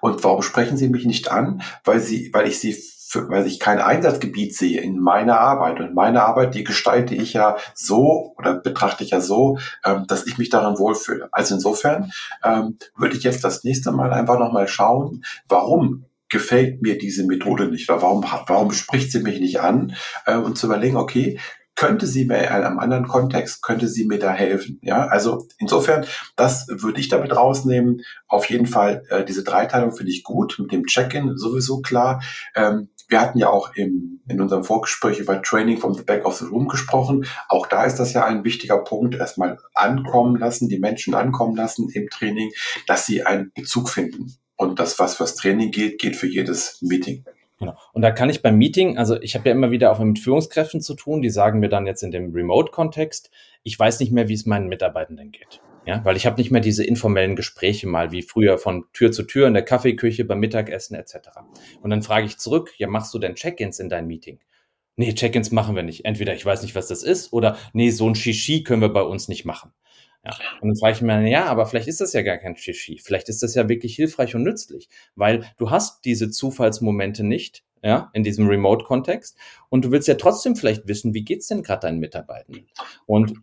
[0.00, 1.62] Und warum sprechen sie mich nicht an?
[1.84, 2.72] Weil sie, weil ich sie
[3.08, 5.80] für, weil ich kein Einsatzgebiet sehe in meiner Arbeit.
[5.80, 10.26] Und meine Arbeit, die gestalte ich ja so oder betrachte ich ja so, ähm, dass
[10.26, 11.28] ich mich daran wohlfühle.
[11.32, 12.12] Also insofern
[12.44, 17.68] ähm, würde ich jetzt das nächste Mal einfach nochmal schauen, warum gefällt mir diese Methode
[17.68, 19.94] nicht oder warum, warum spricht sie mich nicht an
[20.26, 21.38] äh, und zu überlegen, okay,
[21.78, 24.80] könnte sie mir in einem anderen Kontext, könnte sie mir da helfen.
[24.82, 28.02] Ja, also insofern, das würde ich damit rausnehmen.
[28.26, 32.20] Auf jeden Fall, äh, diese Dreiteilung finde ich gut, mit dem Check-in sowieso klar.
[32.56, 36.34] Ähm, wir hatten ja auch im, in unserem Vorgespräch über Training from the Back of
[36.38, 37.26] the Room gesprochen.
[37.48, 39.14] Auch da ist das ja ein wichtiger Punkt.
[39.14, 42.50] Erstmal ankommen lassen, die Menschen ankommen lassen im Training,
[42.88, 44.34] dass sie einen Bezug finden.
[44.56, 47.24] Und das, was fürs Training gilt, geht für jedes Meeting.
[47.58, 47.76] Genau.
[47.92, 50.80] Und da kann ich beim Meeting, also ich habe ja immer wieder auch mit Führungskräften
[50.80, 53.30] zu tun, die sagen mir dann jetzt in dem Remote-Kontext,
[53.64, 55.60] ich weiß nicht mehr, wie es meinen Mitarbeitenden geht.
[55.84, 59.22] Ja, weil ich habe nicht mehr diese informellen Gespräche mal wie früher von Tür zu
[59.22, 61.16] Tür in der Kaffeeküche beim Mittagessen etc.
[61.80, 64.38] Und dann frage ich zurück, ja, machst du denn Check-ins in dein Meeting?
[64.96, 66.04] Nee, Check-ins machen wir nicht.
[66.04, 69.00] Entweder ich weiß nicht, was das ist, oder nee, so ein Shishi können wir bei
[69.00, 69.72] uns nicht machen.
[70.24, 70.32] Ja.
[70.60, 72.98] Und dann frage ich mir, ja, aber vielleicht ist das ja gar kein Shishi.
[72.98, 78.10] Vielleicht ist das ja wirklich hilfreich und nützlich, weil du hast diese Zufallsmomente nicht, ja,
[78.12, 79.38] in diesem Remote-Kontext.
[79.68, 82.66] Und du willst ja trotzdem vielleicht wissen, wie geht's denn gerade deinen Mitarbeitenden?
[83.06, 83.34] Und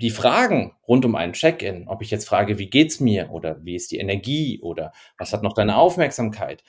[0.00, 3.74] die Fragen rund um einen Check-in, ob ich jetzt frage, wie geht's mir oder wie
[3.74, 6.62] ist die Energie oder was hat noch deine Aufmerksamkeit,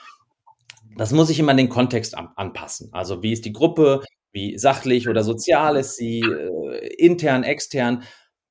[0.98, 2.90] das muss ich immer den Kontext an, anpassen.
[2.94, 8.04] Also wie ist die Gruppe, wie sachlich oder sozial ist sie, äh, intern, extern.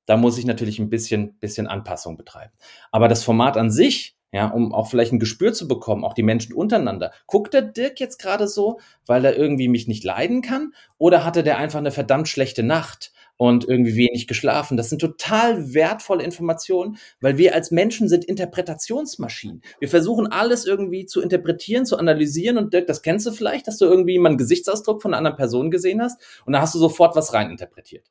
[0.09, 2.53] Da muss ich natürlich ein bisschen, bisschen Anpassung betreiben.
[2.91, 6.23] Aber das Format an sich, ja, um auch vielleicht ein Gespür zu bekommen, auch die
[6.23, 7.13] Menschen untereinander.
[7.27, 10.73] Guckt der Dirk jetzt gerade so, weil er irgendwie mich nicht leiden kann?
[10.97, 13.13] Oder hatte der einfach eine verdammt schlechte Nacht?
[13.41, 14.77] und irgendwie wenig geschlafen.
[14.77, 19.63] Das sind total wertvolle Informationen, weil wir als Menschen sind Interpretationsmaschinen.
[19.79, 23.79] Wir versuchen alles irgendwie zu interpretieren, zu analysieren und Dirk, das kennst du vielleicht, dass
[23.79, 26.81] du irgendwie mal einen Gesichtsausdruck von einer anderen Person gesehen hast und da hast du
[26.81, 28.11] sofort was reininterpretiert.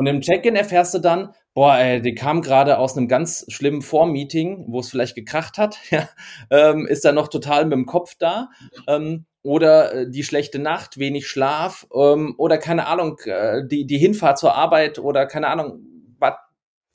[0.00, 3.82] Und im Check-in erfährst du dann, boah, ey, die kam gerade aus einem ganz schlimmen
[3.82, 6.08] Vormeeting, wo es vielleicht gekracht hat, ja,
[6.48, 8.48] ähm, ist da noch total mit dem Kopf da.
[8.88, 13.98] Ähm, oder äh, die schlechte Nacht, wenig Schlaf ähm, oder keine Ahnung, äh, die, die
[13.98, 15.84] Hinfahrt zur Arbeit oder keine Ahnung,
[16.18, 16.32] was.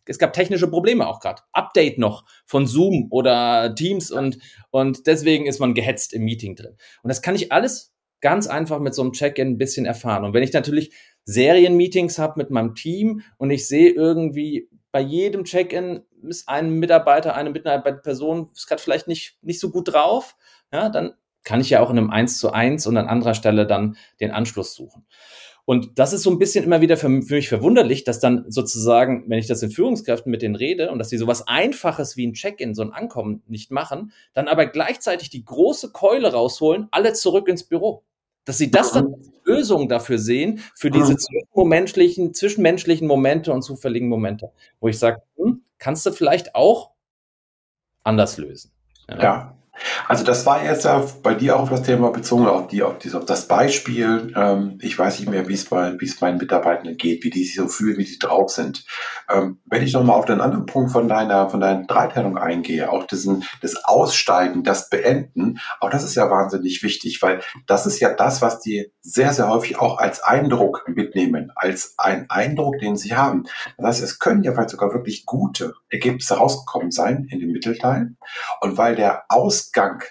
[0.07, 1.43] Es gab technische Probleme auch gerade.
[1.51, 4.39] Update noch von Zoom oder Teams und,
[4.71, 6.75] und deswegen ist man gehetzt im Meeting drin.
[7.03, 10.25] Und das kann ich alles ganz einfach mit so einem Check-in ein bisschen erfahren.
[10.25, 10.91] Und wenn ich natürlich
[11.25, 17.35] Serienmeetings habe mit meinem Team und ich sehe irgendwie bei jedem Check-in ist ein Mitarbeiter,
[17.35, 20.35] eine Mitarbeiterperson ist gerade vielleicht nicht, nicht so gut drauf,
[20.71, 23.67] ja, dann kann ich ja auch in einem Eins zu eins und an anderer Stelle
[23.67, 25.05] dann den Anschluss suchen.
[25.65, 29.25] Und das ist so ein bisschen immer wieder für, für, mich verwunderlich, dass dann sozusagen,
[29.27, 32.33] wenn ich das in Führungskräften mit denen rede und dass sie sowas Einfaches wie ein
[32.33, 37.47] Check-in, so ein Ankommen nicht machen, dann aber gleichzeitig die große Keule rausholen, alle zurück
[37.47, 38.03] ins Büro.
[38.45, 44.07] Dass sie das dann als Lösung dafür sehen, für diese zwischenmenschlichen, zwischenmenschlichen Momente und zufälligen
[44.07, 46.91] Momente, wo ich sage, hm, kannst du vielleicht auch
[48.03, 48.71] anders lösen.
[49.09, 49.21] ja.
[49.21, 49.57] ja.
[50.07, 52.97] Also das war jetzt ja bei dir auch auf das Thema bezogen, auf, die, auf,
[52.99, 54.33] die, auf das Beispiel.
[54.35, 57.55] Ähm, ich weiß nicht mehr, wie es bei, es meinen Mitarbeitenden geht, wie die sich
[57.55, 58.85] so fühlen, wie sie drauf sind.
[59.29, 63.05] Ähm, wenn ich nochmal auf den anderen Punkt von deiner, von deiner Dreiteilung eingehe, auch
[63.05, 68.13] diesen, das Aussteigen, das Beenden, auch das ist ja wahnsinnig wichtig, weil das ist ja
[68.13, 73.15] das, was die sehr, sehr häufig auch als Eindruck mitnehmen, als ein Eindruck, den sie
[73.15, 73.43] haben.
[73.77, 78.15] Das heißt, es können ja vielleicht sogar wirklich gute Ergebnisse rausgekommen sein in dem Mittelteil.
[78.61, 80.03] Und weil der Aus Ausgang,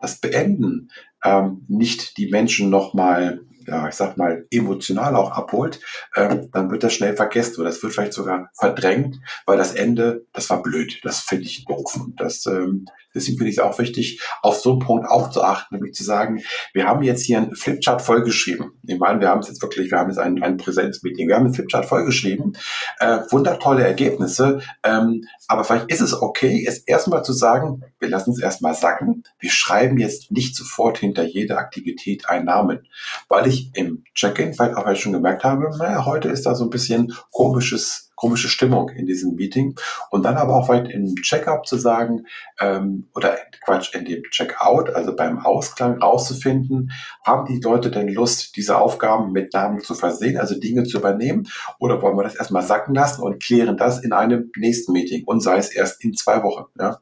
[0.00, 0.90] das Beenden
[1.24, 5.80] ähm, nicht die Menschen nochmal, ja, ich sag mal, emotional auch abholt,
[6.16, 10.26] ähm, dann wird das schnell vergessen oder das wird vielleicht sogar verdrängt, weil das Ende,
[10.32, 11.96] das war blöd, das finde ich doof.
[11.96, 12.86] Und das ähm,
[13.18, 16.04] Deswegen finde ich es auch wichtig, auf so einen Punkt auch zu achten, nämlich zu
[16.04, 18.72] sagen, wir haben jetzt hier einen Flipchart vollgeschrieben.
[18.86, 21.46] Ich meine, wir haben es jetzt wirklich, wir haben jetzt ein, ein Präsenzmeeting, wir haben
[21.46, 22.56] einen Flipchart vollgeschrieben,
[23.00, 28.32] äh, wundertolle Ergebnisse, ähm, aber vielleicht ist es okay, es erstmal zu sagen, wir lassen
[28.32, 32.86] es erstmal sacken, wir schreiben jetzt nicht sofort hinter jede Aktivität einen Namen,
[33.28, 36.54] weil ich ich im Check-in, weil auch ich schon gemerkt habe, naja, heute ist da
[36.54, 39.76] so ein bisschen komisches komische Stimmung in diesem Meeting.
[40.10, 42.26] Und dann aber auch weit im Checkup zu sagen,
[42.60, 46.90] ähm, oder Quatsch, in dem Checkout, also beim Ausklang rauszufinden,
[47.24, 51.46] haben die Leute denn Lust, diese Aufgaben mit Namen zu versehen, also Dinge zu übernehmen?
[51.78, 55.40] Oder wollen wir das erstmal sacken lassen und klären das in einem nächsten Meeting und
[55.40, 56.64] sei es erst in zwei Wochen?
[56.78, 56.98] Ja?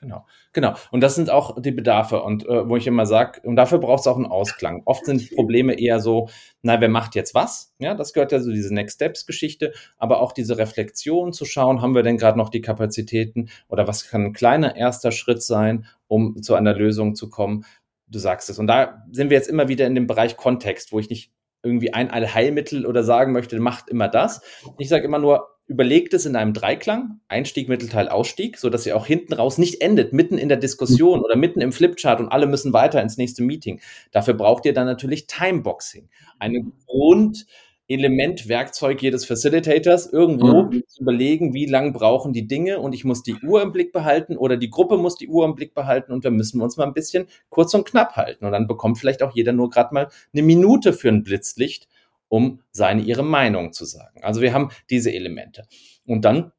[0.00, 0.74] Genau, genau.
[0.92, 4.00] Und das sind auch die Bedarfe und äh, wo ich immer sage, und dafür braucht
[4.00, 4.82] es auch einen Ausklang.
[4.84, 6.28] Oft sind Probleme eher so,
[6.62, 7.74] na, wer macht jetzt was?
[7.80, 11.82] Ja, das gehört ja so diese Next Steps Geschichte, aber auch diese Reflexion zu schauen,
[11.82, 15.86] haben wir denn gerade noch die Kapazitäten oder was kann ein kleiner erster Schritt sein,
[16.06, 17.64] um zu einer Lösung zu kommen?
[18.06, 18.60] Du sagst es.
[18.60, 21.32] Und da sind wir jetzt immer wieder in dem Bereich Kontext, wo ich nicht
[21.64, 24.42] irgendwie ein Allheilmittel oder sagen möchte, macht immer das.
[24.78, 28.96] Ich sage immer nur, überlegt es in einem Dreiklang, Einstieg, Mittelteil, Ausstieg, so dass ihr
[28.96, 32.46] auch hinten raus nicht endet, mitten in der Diskussion oder mitten im Flipchart und alle
[32.46, 33.80] müssen weiter ins nächste Meeting.
[34.10, 40.82] Dafür braucht ihr dann natürlich Timeboxing, ein Grundelement, Werkzeug jedes Facilitators, irgendwo mhm.
[40.86, 44.38] zu überlegen, wie lang brauchen die Dinge und ich muss die Uhr im Blick behalten
[44.38, 46.86] oder die Gruppe muss die Uhr im Blick behalten und da müssen wir uns mal
[46.86, 50.08] ein bisschen kurz und knapp halten und dann bekommt vielleicht auch jeder nur gerade mal
[50.32, 51.88] eine Minute für ein Blitzlicht
[52.28, 54.22] um seine, ihre Meinung zu sagen.
[54.22, 55.64] Also wir haben diese Elemente.
[56.06, 56.52] Und dann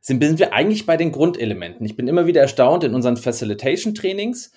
[0.00, 1.86] sind, sind wir eigentlich bei den Grundelementen.
[1.86, 4.52] Ich bin immer wieder erstaunt in unseren Facilitation-Trainings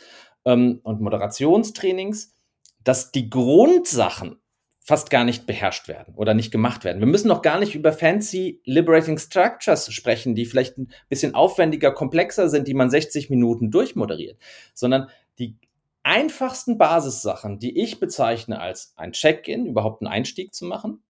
[0.46, 2.36] ähm, und Moderationstrainings,
[2.84, 4.38] dass die Grundsachen
[4.86, 7.00] fast gar nicht beherrscht werden oder nicht gemacht werden.
[7.00, 11.94] Wir müssen noch gar nicht über fancy Liberating Structures sprechen, die vielleicht ein bisschen aufwendiger,
[11.94, 14.38] komplexer sind, die man 60 Minuten durchmoderiert,
[14.74, 15.10] sondern
[15.40, 15.58] die
[16.04, 21.04] einfachsten Basissachen, die ich bezeichne als ein Check-in, überhaupt einen Einstieg zu machen.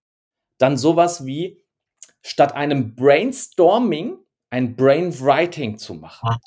[0.58, 1.62] Dann sowas wie
[2.22, 4.18] statt einem Brainstorming
[4.50, 6.30] ein Brainwriting zu machen.
[6.30, 6.38] Ah.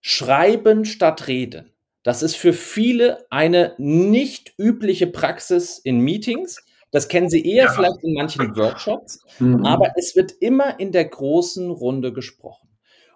[0.00, 1.72] Schreiben statt reden.
[2.02, 6.64] Das ist für viele eine nicht übliche Praxis in Meetings.
[6.92, 7.72] Das kennen Sie eher ja.
[7.72, 9.64] vielleicht in manchen Workshops, mhm.
[9.64, 12.68] aber es wird immer in der großen Runde gesprochen.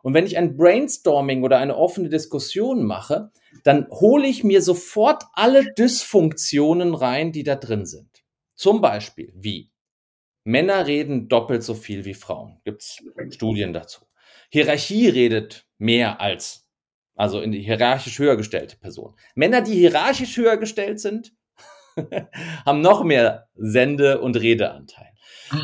[0.02, 3.30] Und wenn ich ein Brainstorming oder eine offene Diskussion mache,
[3.64, 8.24] dann hole ich mir sofort alle Dysfunktionen rein, die da drin sind.
[8.54, 9.70] Zum Beispiel wie
[10.44, 12.60] Männer reden doppelt so viel wie Frauen.
[12.64, 12.98] Gibt es
[13.34, 14.06] Studien dazu.
[14.50, 16.66] Hierarchie redet mehr als,
[17.14, 19.14] also in die hierarchisch höher gestellte Person.
[19.34, 21.34] Männer, die hierarchisch höher gestellt sind,
[22.66, 25.12] haben noch mehr Sende- und Redeanteil.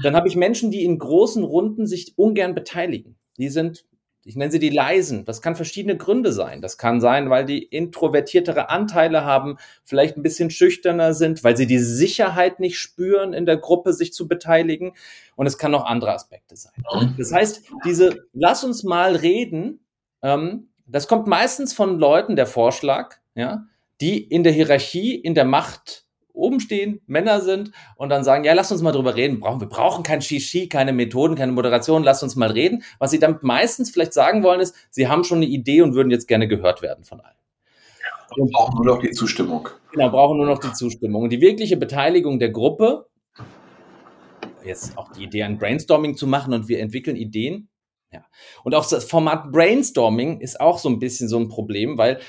[0.02, 3.18] Dann habe ich Menschen, die in großen Runden sich ungern beteiligen.
[3.38, 3.86] Die sind
[4.26, 5.24] ich nenne sie die leisen.
[5.24, 6.60] Das kann verschiedene Gründe sein.
[6.60, 11.68] Das kann sein, weil die introvertiertere Anteile haben, vielleicht ein bisschen schüchterner sind, weil sie
[11.68, 14.92] die Sicherheit nicht spüren, in der Gruppe sich zu beteiligen.
[15.36, 16.74] Und es kann noch andere Aspekte sein.
[17.16, 19.80] Das heißt, diese Lass uns mal reden,
[20.22, 23.66] ähm, das kommt meistens von Leuten, der Vorschlag, ja,
[24.00, 26.05] die in der Hierarchie, in der Macht
[26.36, 29.40] oben stehen, Männer sind und dann sagen, ja, lass uns mal drüber reden.
[29.40, 32.82] Brauchen, wir brauchen kein Shishi, keine Methoden, keine Moderation, lass uns mal reden.
[32.98, 36.10] Was sie damit meistens vielleicht sagen wollen, ist, sie haben schon eine Idee und würden
[36.10, 37.36] jetzt gerne gehört werden von allen.
[38.36, 39.68] Und brauchen nur noch die Zustimmung.
[39.92, 41.22] Genau, brauchen nur noch die Zustimmung.
[41.22, 43.06] Und die wirkliche Beteiligung der Gruppe,
[44.64, 47.68] jetzt auch die Idee, ein Brainstorming zu machen und wir entwickeln Ideen.
[48.12, 48.24] Ja.
[48.64, 52.20] Und auch das Format Brainstorming ist auch so ein bisschen so ein Problem, weil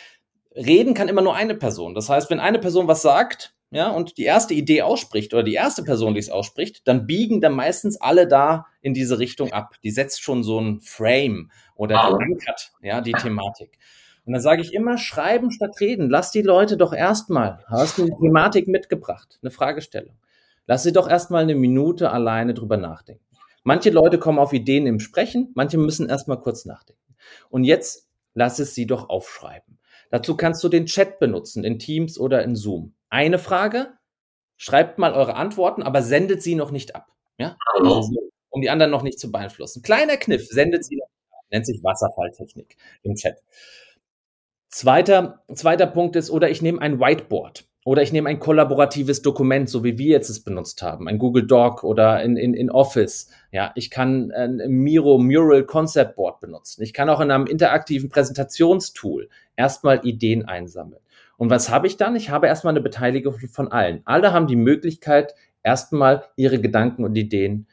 [0.56, 1.93] reden kann immer nur eine Person.
[1.93, 5.53] Das heißt, wenn eine Person was sagt, ja, und die erste Idee ausspricht oder die
[5.53, 9.75] erste Person, die es ausspricht, dann biegen dann meistens alle da in diese Richtung ab.
[9.84, 12.17] Die setzt schon so ein Frame oder ah.
[12.17, 13.77] ankert, ja, die Thematik.
[14.25, 16.10] Und dann sage ich immer, schreiben statt reden.
[16.10, 20.15] Lass die Leute doch erstmal, hast du eine Thematik mitgebracht, eine Fragestellung.
[20.65, 23.23] Lass sie doch erstmal eine Minute alleine drüber nachdenken.
[23.63, 27.15] Manche Leute kommen auf Ideen im Sprechen, manche müssen erstmal kurz nachdenken.
[27.49, 29.77] Und jetzt lass es sie doch aufschreiben.
[30.10, 33.93] Dazu kannst du den Chat benutzen, in Teams oder in Zoom eine Frage,
[34.58, 37.12] schreibt mal eure Antworten, aber sendet sie noch nicht ab.
[37.38, 37.58] Ja?
[37.74, 39.82] Also, um die anderen noch nicht zu beeinflussen.
[39.82, 41.46] Kleiner Kniff, sendet sie noch ab.
[41.50, 43.38] Nennt sich Wasserfalltechnik im Chat.
[44.69, 47.67] Zweiter, zweiter Punkt ist, oder ich nehme ein Whiteboard.
[47.88, 51.48] Oder ich nehme ein kollaboratives Dokument, so wie wir jetzt es benutzt haben, ein Google
[51.48, 53.29] Doc oder in, in, in Office.
[53.50, 56.83] Ja, ich kann ein Miro Mural Concept Board benutzen.
[56.83, 61.00] Ich kann auch in einem interaktiven Präsentationstool erstmal Ideen einsammeln.
[61.38, 62.17] Und was habe ich dann?
[62.17, 64.02] Ich habe erstmal eine Beteiligung von allen.
[64.04, 65.33] Alle haben die Möglichkeit,
[65.63, 67.67] erstmal ihre Gedanken und Ideen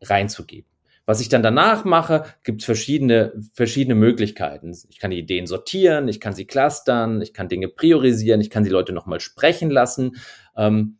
[0.00, 0.67] reinzugeben.
[1.08, 4.76] Was ich dann danach mache, gibt es verschiedene, verschiedene Möglichkeiten.
[4.90, 8.62] Ich kann die Ideen sortieren, ich kann sie clustern, ich kann Dinge priorisieren, ich kann
[8.62, 10.16] die Leute nochmal sprechen lassen
[10.54, 10.98] ähm,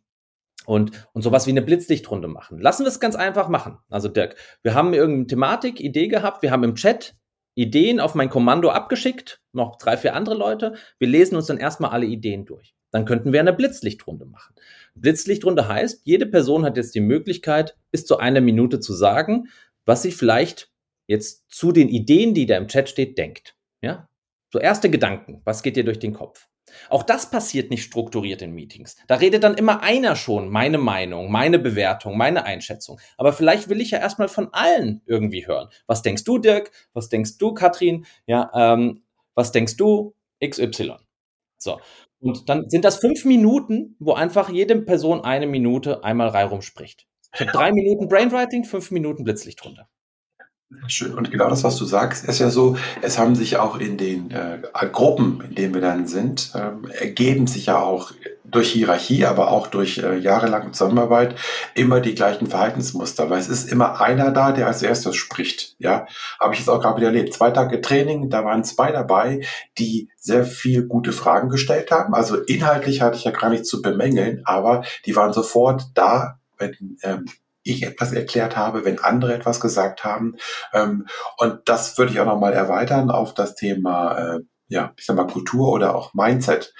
[0.65, 2.57] und, und sowas wie eine Blitzlichtrunde machen.
[2.57, 3.77] Lassen wir es ganz einfach machen.
[3.87, 7.15] Also Dirk, wir haben irgendeine Thematik, Idee gehabt, wir haben im Chat
[7.53, 10.73] Ideen auf mein Kommando abgeschickt, noch drei, vier andere Leute.
[10.97, 12.73] Wir lesen uns dann erstmal alle Ideen durch.
[12.91, 14.55] dann könnten wir eine Blitzlichtrunde machen.
[14.95, 19.49] Blitzlichtrunde heißt, jede Person hat jetzt die Möglichkeit, bis zu einer Minute zu sagen,
[19.89, 20.71] was sie vielleicht
[21.07, 23.57] jetzt zu den Ideen, die da im Chat steht, denkt.
[23.81, 24.07] Ja?
[24.53, 25.41] So erste Gedanken.
[25.45, 26.47] Was geht dir durch den Kopf?
[26.89, 28.95] Auch das passiert nicht strukturiert in Meetings.
[29.07, 32.99] Da redet dann immer einer schon meine Meinung, meine Bewertung, meine Einschätzung.
[33.17, 35.69] Aber vielleicht will ich ja erstmal von allen irgendwie hören.
[35.87, 36.71] Was denkst du, Dirk?
[36.93, 38.05] Was denkst du, Katrin?
[38.27, 39.01] Ja, ähm,
[39.33, 40.13] was denkst du,
[40.45, 40.97] XY?
[41.57, 41.79] So.
[42.19, 47.08] Und dann sind das fünf Minuten, wo einfach jede Person eine Minute einmal reihum spricht.
[47.33, 49.87] Ich habe drei Minuten Brainwriting, fünf Minuten Blitzlichtrunde.
[50.87, 51.15] Schön.
[51.15, 54.29] Und genau das, was du sagst, ist ja so, es haben sich auch in den
[54.29, 54.59] äh,
[54.91, 58.11] Gruppen, in denen wir dann sind, ähm, ergeben sich ja auch
[58.45, 61.35] durch Hierarchie, aber auch durch äh, jahrelange Zusammenarbeit
[61.73, 65.75] immer die gleichen Verhaltensmuster, weil es ist immer einer da, der als erstes spricht.
[65.79, 66.05] Ja,
[66.39, 67.33] habe ich jetzt auch gerade wieder erlebt.
[67.33, 69.41] Zwei Tage Training, da waren zwei dabei,
[69.79, 72.13] die sehr viel gute Fragen gestellt haben.
[72.13, 76.97] Also inhaltlich hatte ich ja gar nichts zu bemängeln, aber die waren sofort da, wenn
[77.03, 77.25] ähm,
[77.63, 80.35] ich etwas erklärt habe, wenn andere etwas gesagt haben.
[80.73, 81.07] Ähm,
[81.37, 85.27] und das würde ich auch nochmal erweitern auf das Thema, äh, ja, ich sag mal
[85.27, 86.73] Kultur oder auch Mindset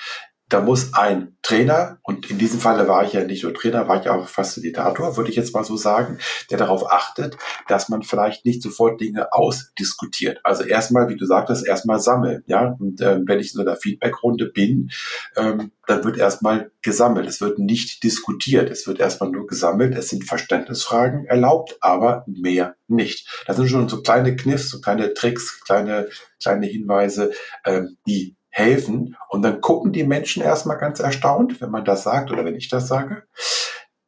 [0.50, 4.02] da muss ein Trainer, und in diesem Falle war ich ja nicht nur Trainer, war
[4.02, 6.18] ich auch Facilitator, würde ich jetzt mal so sagen,
[6.50, 7.38] der darauf achtet,
[7.68, 10.40] dass man vielleicht nicht sofort Dinge ausdiskutiert.
[10.44, 12.44] Also erstmal, wie du sagtest, erstmal sammeln.
[12.48, 14.90] Ja, und ähm, wenn ich in so einer Feedbackrunde bin,
[15.38, 17.28] ähm, dann wird erstmal gesammelt.
[17.28, 18.70] Es wird nicht diskutiert.
[18.70, 19.96] Es wird erstmal nur gesammelt.
[19.96, 23.44] Es sind Verständnisfragen erlaubt, aber mehr nicht.
[23.46, 26.10] Das sind schon so kleine Kniffs, so kleine Tricks, kleine,
[26.42, 27.32] kleine Hinweise,
[27.66, 29.16] ähm, die helfen.
[29.30, 32.70] Und dann gucken die Menschen erstmal ganz erstaunt, wenn man das sagt oder wenn ich
[32.70, 33.24] das sage.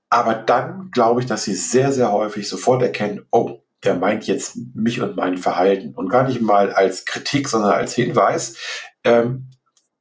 [0.10, 4.58] Aber dann glaube ich, dass sie sehr, sehr häufig sofort erkennen, oh, der meint jetzt
[4.76, 5.94] mich und mein Verhalten.
[5.96, 8.58] Und gar nicht mal als Kritik, sondern als Hinweis.
[9.04, 9.50] Ähm,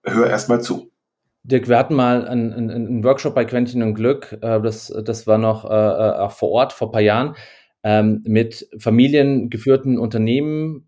[0.05, 0.91] hör erstmal zu.
[1.43, 5.39] Dirk, wir hatten mal einen, einen, Workshop bei Quentin und Glück, äh, das, das war
[5.39, 7.35] noch äh, äh, auch vor Ort vor ein paar Jahren,
[7.83, 10.87] ähm, mit familiengeführten Unternehmen,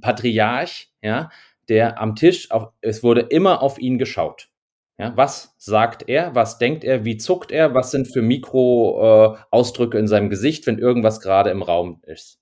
[0.00, 1.28] Patriarch, ja,
[1.70, 4.50] der am Tisch, auf, es wurde immer auf ihn geschaut.
[4.98, 6.34] Ja, was sagt er?
[6.34, 7.06] Was denkt er?
[7.06, 7.72] Wie zuckt er?
[7.72, 12.38] Was sind für Mikroausdrücke äh, in seinem Gesicht, wenn irgendwas gerade im Raum ist?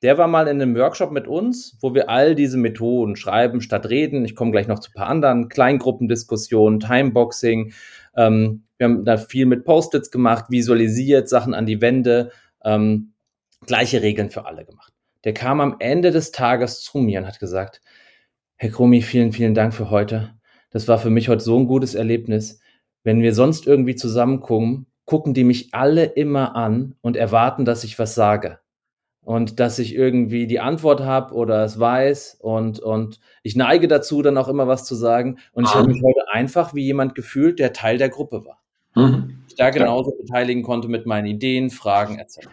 [0.00, 3.90] Der war mal in einem Workshop mit uns, wo wir all diese Methoden schreiben statt
[3.90, 4.24] reden.
[4.24, 7.74] Ich komme gleich noch zu ein paar anderen Kleingruppendiskussionen, Timeboxing.
[8.16, 12.30] Ähm, wir haben da viel mit Post-its gemacht, visualisiert, Sachen an die Wände,
[12.64, 13.12] ähm,
[13.66, 14.94] gleiche Regeln für alle gemacht.
[15.24, 17.80] Der kam am Ende des Tages zu mir und hat gesagt,
[18.58, 20.30] Herr Kromi, vielen, vielen Dank für heute.
[20.70, 22.58] Das war für mich heute so ein gutes Erlebnis.
[23.04, 27.98] Wenn wir sonst irgendwie zusammenkommen, gucken die mich alle immer an und erwarten, dass ich
[27.98, 28.58] was sage.
[29.20, 34.22] Und dass ich irgendwie die Antwort habe oder es weiß und, und ich neige dazu,
[34.22, 35.38] dann auch immer was zu sagen.
[35.52, 38.62] Und ich habe mich heute einfach wie jemand gefühlt, der Teil der Gruppe war.
[38.94, 39.42] Mhm.
[39.48, 42.48] Ich da genauso beteiligen konnte mit meinen Ideen, Fragen etc.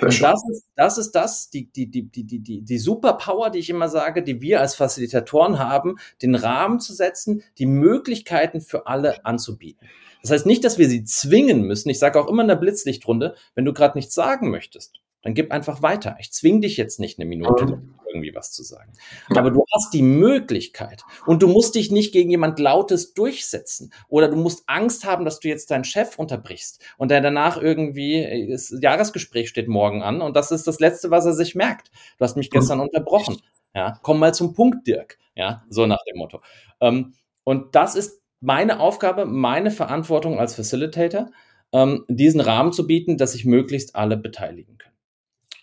[0.00, 3.70] Und das ist, das ist das, die, die, die, die, die, die Superpower, die ich
[3.70, 9.24] immer sage, die wir als Facilitatoren haben, den Rahmen zu setzen, die Möglichkeiten für alle
[9.24, 9.88] anzubieten.
[10.22, 11.90] Das heißt nicht, dass wir sie zwingen müssen.
[11.90, 15.52] Ich sage auch immer in der Blitzlichtrunde, wenn du gerade nichts sagen möchtest, dann gib
[15.52, 16.16] einfach weiter.
[16.18, 17.94] Ich zwing dich jetzt nicht eine Minute mhm.
[18.14, 18.92] Irgendwie was zu sagen.
[19.34, 24.28] Aber du hast die Möglichkeit und du musst dich nicht gegen jemand Lautes durchsetzen oder
[24.28, 28.74] du musst Angst haben, dass du jetzt deinen Chef unterbrichst und der danach irgendwie, das
[28.80, 31.90] Jahresgespräch steht morgen an und das ist das Letzte, was er sich merkt.
[32.18, 33.40] Du hast mich gestern unterbrochen.
[33.74, 35.18] Ja, komm mal zum Punkt, Dirk.
[35.34, 36.40] Ja, so nach dem Motto.
[36.80, 41.30] Ähm, und das ist meine Aufgabe, meine Verantwortung als Facilitator,
[41.72, 44.93] ähm, diesen Rahmen zu bieten, dass sich möglichst alle beteiligen können.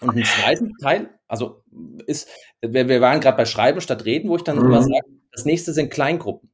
[0.01, 1.63] Und ein zweiten Teil, also
[2.07, 2.27] ist,
[2.61, 4.65] wir, wir waren gerade bei Schreiben statt Reden, wo ich dann mhm.
[4.65, 6.51] immer sage, das nächste sind Kleingruppen.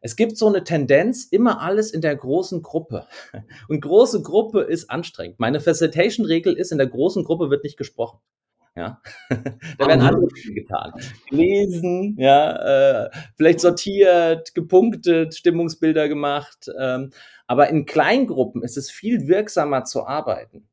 [0.00, 3.06] Es gibt so eine Tendenz, immer alles in der großen Gruppe.
[3.68, 5.40] Und große Gruppe ist anstrengend.
[5.40, 8.20] Meine Facilitation-Regel ist, in der großen Gruppe wird nicht gesprochen.
[8.76, 9.02] Ja,
[9.78, 10.92] da werden andere Dinge getan.
[11.28, 16.70] Gelesen, ja, äh, vielleicht sortiert, gepunktet, Stimmungsbilder gemacht.
[16.78, 17.10] Ähm,
[17.48, 20.67] aber in Kleingruppen ist es viel wirksamer zu arbeiten.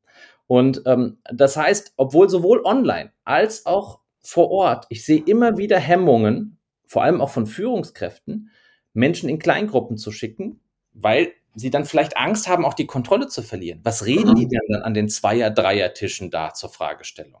[0.46, 5.78] Und ähm, das heißt, obwohl sowohl online als auch vor Ort, ich sehe immer wieder
[5.78, 8.50] Hemmungen, vor allem auch von Führungskräften,
[8.92, 10.60] Menschen in Kleingruppen zu schicken,
[10.92, 13.80] weil sie dann vielleicht Angst haben, auch die Kontrolle zu verlieren.
[13.82, 17.40] Was reden die denn dann an den Zweier-, Dreier-Tischen da zur Fragestellung?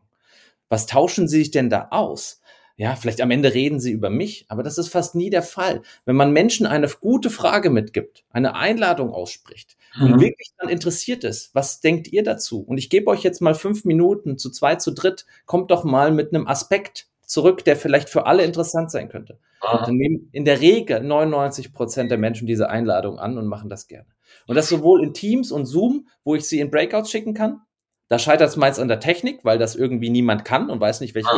[0.68, 2.40] Was tauschen sie sich denn da aus?
[2.78, 5.80] Ja, vielleicht am Ende reden sie über mich, aber das ist fast nie der Fall.
[6.04, 10.12] Wenn man Menschen eine gute Frage mitgibt, eine Einladung ausspricht mhm.
[10.12, 12.60] und wirklich dann interessiert ist, was denkt ihr dazu?
[12.60, 16.12] Und ich gebe euch jetzt mal fünf Minuten zu zwei, zu dritt, kommt doch mal
[16.12, 19.38] mit einem Aspekt zurück, der vielleicht für alle interessant sein könnte.
[19.72, 23.70] Und dann nehmen in der Regel 99 Prozent der Menschen diese Einladung an und machen
[23.70, 24.06] das gerne.
[24.46, 27.62] Und das sowohl in Teams und Zoom, wo ich sie in Breakouts schicken kann.
[28.08, 31.16] Da scheitert es meist an der Technik, weil das irgendwie niemand kann und weiß nicht,
[31.16, 31.28] welche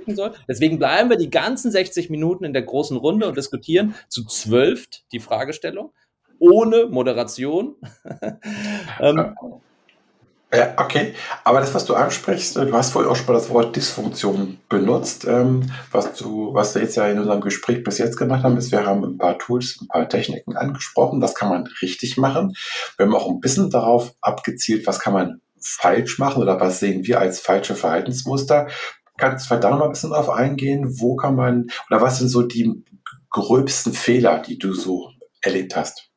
[0.00, 0.32] schicken soll.
[0.48, 4.86] Deswegen bleiben wir die ganzen 60 Minuten in der großen Runde und diskutieren zu zwölf
[5.12, 5.92] die Fragestellung
[6.38, 7.76] ohne Moderation.
[9.00, 9.34] ähm,
[10.52, 11.14] ja, okay.
[11.44, 14.58] Aber das, was du ansprichst, äh, du hast vorhin auch schon mal das Wort Dysfunktion
[14.68, 15.24] benutzt.
[15.28, 18.72] Ähm, was du, was wir jetzt ja in unserem Gespräch bis jetzt gemacht haben, ist,
[18.72, 21.20] wir haben ein paar Tools, ein paar Techniken angesprochen.
[21.20, 22.56] Das kann man richtig machen.
[22.96, 27.06] Wir haben auch ein bisschen darauf abgezielt, was kann man falsch machen oder was sehen
[27.06, 28.68] wir als falsche Verhaltensmuster.
[29.20, 30.98] Kannst du vielleicht da noch mal ein bisschen drauf eingehen?
[30.98, 32.82] Wo kann man, oder was sind so die
[33.28, 35.10] gröbsten Fehler, die du so
[35.42, 36.10] erlebt hast?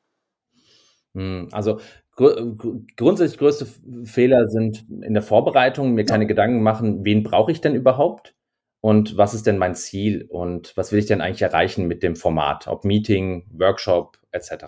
[1.13, 1.79] Hm, also
[2.15, 3.67] grundsätzlich größte
[4.05, 8.35] Fehler sind in der Vorbereitung, mir keine Gedanken machen, wen brauche ich denn überhaupt
[8.81, 12.15] und was ist denn mein Ziel und was will ich denn eigentlich erreichen mit dem
[12.15, 14.65] Format, ob Meeting, Workshop etc.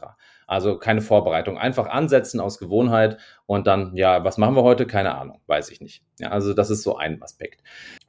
[0.48, 4.88] Also keine Vorbereitung, einfach ansetzen aus Gewohnheit und dann, ja, was machen wir heute?
[4.88, 6.04] Keine Ahnung, weiß ich nicht.
[6.20, 7.62] Ja, also das ist so ein Aspekt.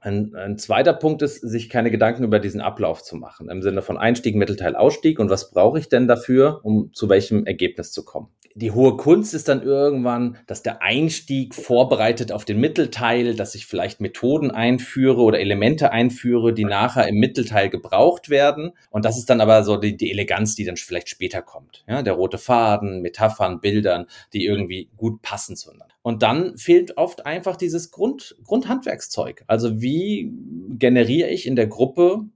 [0.07, 3.82] Ein, ein zweiter Punkt ist, sich keine Gedanken über diesen Ablauf zu machen, im Sinne
[3.82, 8.04] von Einstieg, Mittelteil, Ausstieg und was brauche ich denn dafür, um zu welchem Ergebnis zu
[8.04, 13.54] kommen die hohe Kunst ist dann irgendwann, dass der Einstieg vorbereitet auf den Mittelteil, dass
[13.54, 18.72] ich vielleicht Methoden einführe oder Elemente einführe, die nachher im Mittelteil gebraucht werden.
[18.88, 21.84] Und das ist dann aber so die, die Eleganz, die dann vielleicht später kommt.
[21.86, 25.94] Ja, der rote Faden, Metaphern, Bildern, die irgendwie gut passen zueinander.
[26.07, 29.42] Und dann fehlt oft einfach dieses Grund, Grundhandwerkszeug.
[29.48, 30.32] Also wie
[30.78, 32.26] generiere ich in der Gruppe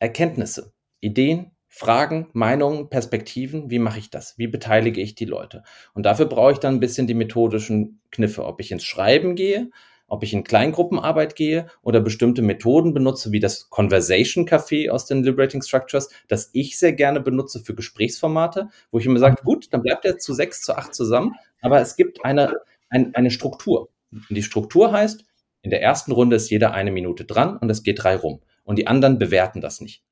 [0.00, 4.36] Erkenntnisse, Ideen, Fragen, Meinungen, Perspektiven, wie mache ich das?
[4.36, 5.62] Wie beteilige ich die Leute?
[5.94, 9.70] Und dafür brauche ich dann ein bisschen die methodischen Kniffe, ob ich ins Schreiben gehe,
[10.06, 15.24] ob ich in Kleingruppenarbeit gehe oder bestimmte Methoden benutze, wie das Conversation Café aus den
[15.24, 19.80] Liberating Structures, das ich sehr gerne benutze für Gesprächsformate, wo ich immer sage, gut, dann
[19.80, 22.52] bleibt er zu sechs, zu acht zusammen, aber es gibt eine,
[22.94, 23.90] ein, eine Struktur.
[24.10, 25.24] Und die Struktur heißt,
[25.62, 28.40] in der ersten Runde ist jeder eine Minute dran und es geht drei rum.
[28.62, 30.02] Und die anderen bewerten das nicht.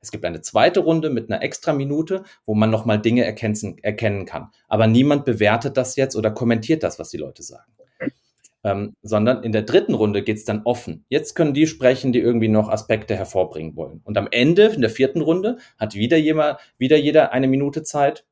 [0.00, 4.26] Es gibt eine zweite Runde mit einer extra Minute, wo man nochmal Dinge erkennen, erkennen
[4.26, 4.50] kann.
[4.68, 7.70] Aber niemand bewertet das jetzt oder kommentiert das, was die Leute sagen.
[8.64, 11.04] Ähm, sondern in der dritten Runde geht's dann offen.
[11.08, 14.00] Jetzt können die sprechen, die irgendwie noch Aspekte hervorbringen wollen.
[14.04, 18.24] Und am Ende, in der vierten Runde, hat wieder, jemand, wieder jeder eine Minute Zeit,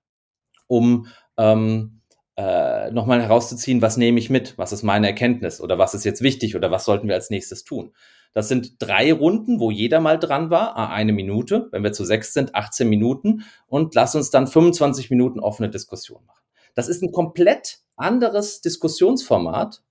[0.67, 2.00] um ähm,
[2.37, 6.23] äh, nochmal herauszuziehen, was nehme ich mit, was ist meine Erkenntnis oder was ist jetzt
[6.23, 7.93] wichtig oder was sollten wir als nächstes tun.
[8.33, 11.69] Das sind drei Runden, wo jeder mal dran war, eine Minute.
[11.73, 13.45] Wenn wir zu sechs sind, 18 Minuten.
[13.67, 16.45] Und lass uns dann 25 Minuten offene Diskussion machen.
[16.75, 19.83] Das ist ein komplett anderes Diskussionsformat,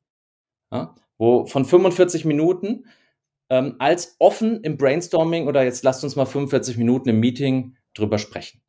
[0.71, 2.85] ja, wo von 45 Minuten
[3.49, 8.17] ähm, als offen im Brainstorming oder jetzt lasst uns mal 45 Minuten im Meeting drüber
[8.17, 8.61] sprechen.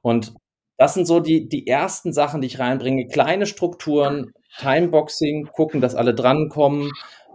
[0.00, 0.34] Und
[0.76, 3.06] das sind so die, die ersten Sachen, die ich reinbringe.
[3.08, 6.90] Kleine Strukturen, Timeboxing, gucken, dass alle drankommen,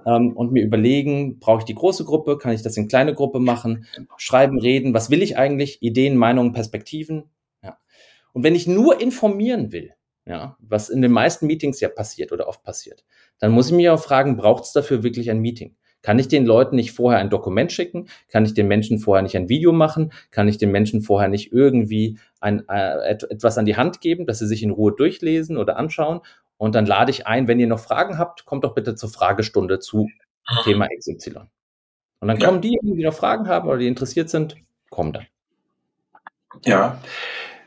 [0.05, 3.39] ähm, und mir überlegen, brauche ich die große Gruppe, kann ich das in kleine Gruppe
[3.39, 3.85] machen,
[4.17, 7.29] schreiben, reden, was will ich eigentlich, Ideen, Meinungen, Perspektiven.
[7.63, 7.77] Ja.
[8.33, 9.93] Und wenn ich nur informieren will,
[10.25, 13.03] ja, was in den meisten Meetings ja passiert oder oft passiert,
[13.39, 15.75] dann muss ich mich auch fragen, braucht es dafür wirklich ein Meeting?
[16.01, 18.07] Kann ich den Leuten nicht vorher ein Dokument schicken?
[18.29, 20.11] Kann ich den Menschen vorher nicht ein Video machen?
[20.31, 24.39] Kann ich den Menschen vorher nicht irgendwie ein, äh, etwas an die Hand geben, dass
[24.39, 26.21] sie sich in Ruhe durchlesen oder anschauen?
[26.57, 29.79] Und dann lade ich ein, wenn ihr noch Fragen habt, kommt doch bitte zur Fragestunde
[29.79, 30.09] zu
[30.63, 31.47] Thema XY.
[32.19, 34.55] Und dann kommen die, die noch Fragen haben oder die interessiert sind,
[34.89, 35.25] kommen dann.
[36.63, 37.01] Ja,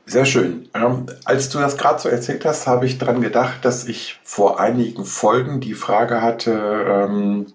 [0.06, 0.68] sehr schön.
[0.74, 4.60] Ähm, als du das gerade so erzählt hast, habe ich daran gedacht, dass ich vor
[4.60, 7.46] einigen Folgen die Frage hatte, ähm,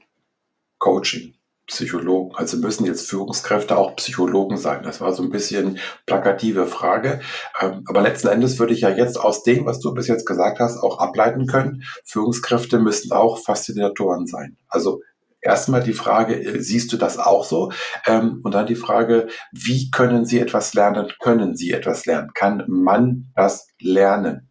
[0.79, 1.35] Coaching.
[1.69, 2.35] Psychologen.
[2.35, 4.81] Also müssen jetzt Führungskräfte auch Psychologen sein.
[4.83, 7.21] Das war so ein bisschen plakative Frage.
[7.61, 10.59] Ähm, aber letzten Endes würde ich ja jetzt aus dem, was du bis jetzt gesagt
[10.59, 11.83] hast, auch ableiten können.
[12.03, 14.57] Führungskräfte müssen auch Faszinatoren sein.
[14.67, 15.01] Also
[15.41, 17.71] erstmal die Frage, äh, siehst du das auch so?
[18.05, 21.11] Ähm, und dann die Frage, wie können Sie etwas lernen?
[21.19, 22.31] Können Sie etwas lernen?
[22.33, 24.49] Kann man das lernen?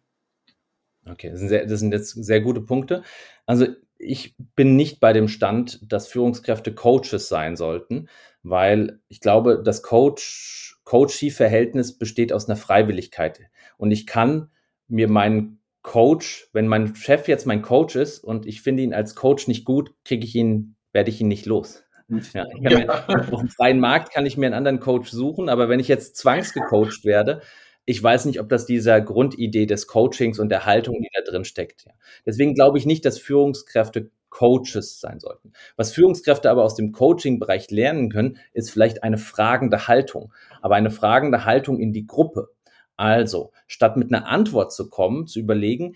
[1.05, 3.03] Okay, das sind, sehr, das sind jetzt sehr gute Punkte.
[3.45, 3.67] Also
[3.99, 8.07] ich bin nicht bei dem Stand, dass Führungskräfte Coaches sein sollten,
[8.41, 13.41] weil ich glaube, das Coach, Coachee-Verhältnis besteht aus einer Freiwilligkeit.
[13.77, 14.49] Und ich kann
[14.87, 19.15] mir meinen Coach, wenn mein Chef jetzt mein Coach ist und ich finde ihn als
[19.15, 21.83] Coach nicht gut, kriege ich ihn, werde ich ihn nicht los.
[22.33, 22.79] Ja, ich kann ja.
[22.79, 25.87] mir, auf dem freien Markt kann ich mir einen anderen Coach suchen, aber wenn ich
[25.87, 27.41] jetzt zwangsgecoacht werde,
[27.89, 31.43] ich weiß nicht, ob das dieser Grundidee des Coachings und der Haltung, die da drin
[31.43, 31.87] steckt.
[32.23, 35.53] Deswegen glaube ich nicht, dass Führungskräfte Coaches sein sollten.
[35.75, 40.31] Was Führungskräfte aber aus dem Coaching-Bereich lernen können, ist vielleicht eine fragende Haltung,
[40.61, 42.49] aber eine fragende Haltung in die Gruppe.
[42.95, 45.95] Also, statt mit einer Antwort zu kommen, zu überlegen,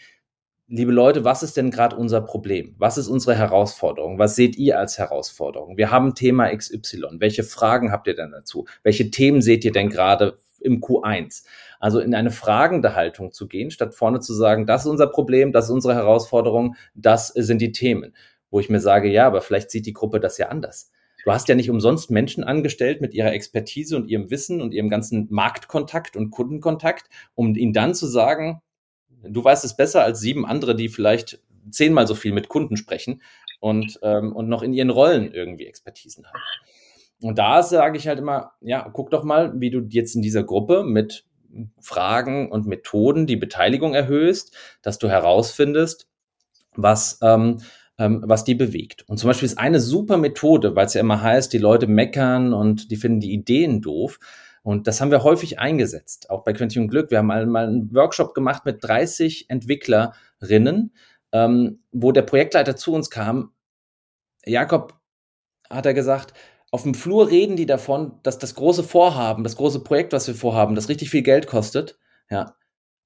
[0.66, 2.74] liebe Leute, was ist denn gerade unser Problem?
[2.80, 4.18] Was ist unsere Herausforderung?
[4.18, 5.78] Was seht ihr als Herausforderung?
[5.78, 7.20] Wir haben Thema XY.
[7.20, 8.66] Welche Fragen habt ihr denn dazu?
[8.82, 11.44] Welche Themen seht ihr denn gerade im Q1?
[11.80, 15.52] Also in eine fragende Haltung zu gehen, statt vorne zu sagen, das ist unser Problem,
[15.52, 18.16] das ist unsere Herausforderung, das sind die Themen.
[18.50, 20.92] Wo ich mir sage, ja, aber vielleicht sieht die Gruppe das ja anders.
[21.24, 24.90] Du hast ja nicht umsonst Menschen angestellt mit ihrer Expertise und ihrem Wissen und ihrem
[24.90, 28.62] ganzen Marktkontakt und Kundenkontakt, um ihnen dann zu sagen,
[29.24, 31.42] du weißt es besser als sieben andere, die vielleicht
[31.72, 33.22] zehnmal so viel mit Kunden sprechen
[33.62, 36.42] und, ähm, und noch in ihren Rollen irgendwie Expertisen haben.
[37.24, 40.44] Und da sage ich halt immer, ja, guck doch mal, wie du jetzt in dieser
[40.44, 41.26] Gruppe mit
[41.80, 46.08] Fragen und Methoden die Beteiligung erhöhst, dass du herausfindest,
[46.76, 47.60] was, ähm,
[47.98, 49.08] ähm, was die bewegt.
[49.08, 52.54] Und zum Beispiel ist eine super Methode, weil es ja immer heißt, die Leute meckern
[52.54, 54.20] und die finden die Ideen doof.
[54.64, 57.12] Und das haben wir häufig eingesetzt, auch bei Quentin Glück.
[57.12, 60.94] Wir haben mal, mal einen Workshop gemacht mit 30 Entwicklerinnen,
[61.32, 63.52] ähm, wo der Projektleiter zu uns kam.
[64.46, 65.00] Jakob
[65.70, 66.34] hat er gesagt,
[66.74, 70.34] auf dem Flur reden die davon, dass das große Vorhaben, das große Projekt, was wir
[70.34, 72.00] vorhaben, das richtig viel Geld kostet.
[72.32, 72.56] Ja,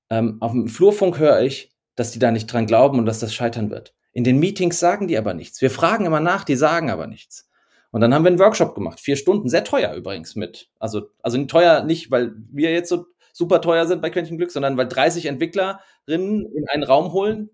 [0.10, 3.34] ähm, auf dem Flurfunk höre ich, dass die da nicht dran glauben und dass das
[3.34, 3.94] scheitern wird.
[4.14, 5.62] In den Meetings sagen die aber nichts.
[5.62, 7.50] Wir fragen immer nach, die sagen aber nichts.
[7.92, 10.70] Und dann haben wir einen Workshop gemacht, vier Stunden, sehr teuer übrigens mit.
[10.80, 14.78] Also, also teuer nicht, weil wir jetzt so super teuer sind bei Quentin Glück, sondern
[14.78, 17.50] weil 30 Entwicklerinnen in einen Raum holen,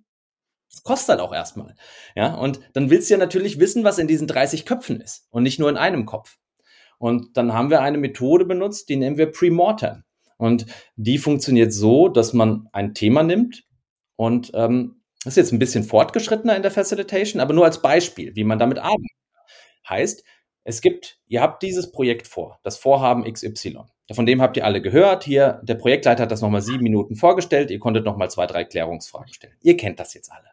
[0.73, 1.75] das kostet halt auch erstmal.
[2.15, 5.43] Ja, und dann willst du ja natürlich wissen, was in diesen 30 Köpfen ist und
[5.43, 6.37] nicht nur in einem Kopf.
[6.97, 10.03] Und dann haben wir eine Methode benutzt, die nennen wir Premortem.
[10.37, 10.65] Und
[10.95, 13.63] die funktioniert so, dass man ein Thema nimmt
[14.15, 18.35] und ähm, das ist jetzt ein bisschen fortgeschrittener in der Facilitation, aber nur als Beispiel,
[18.35, 19.11] wie man damit arbeitet.
[19.87, 20.23] Heißt,
[20.65, 23.83] es gibt, ihr habt dieses Projekt vor, das Vorhaben XY.
[24.11, 25.23] Von dem habt ihr alle gehört.
[25.23, 27.71] Hier, der Projektleiter hat das nochmal sieben Minuten vorgestellt.
[27.71, 29.55] Ihr konntet nochmal zwei, drei Klärungsfragen stellen.
[29.61, 30.52] Ihr kennt das jetzt alle.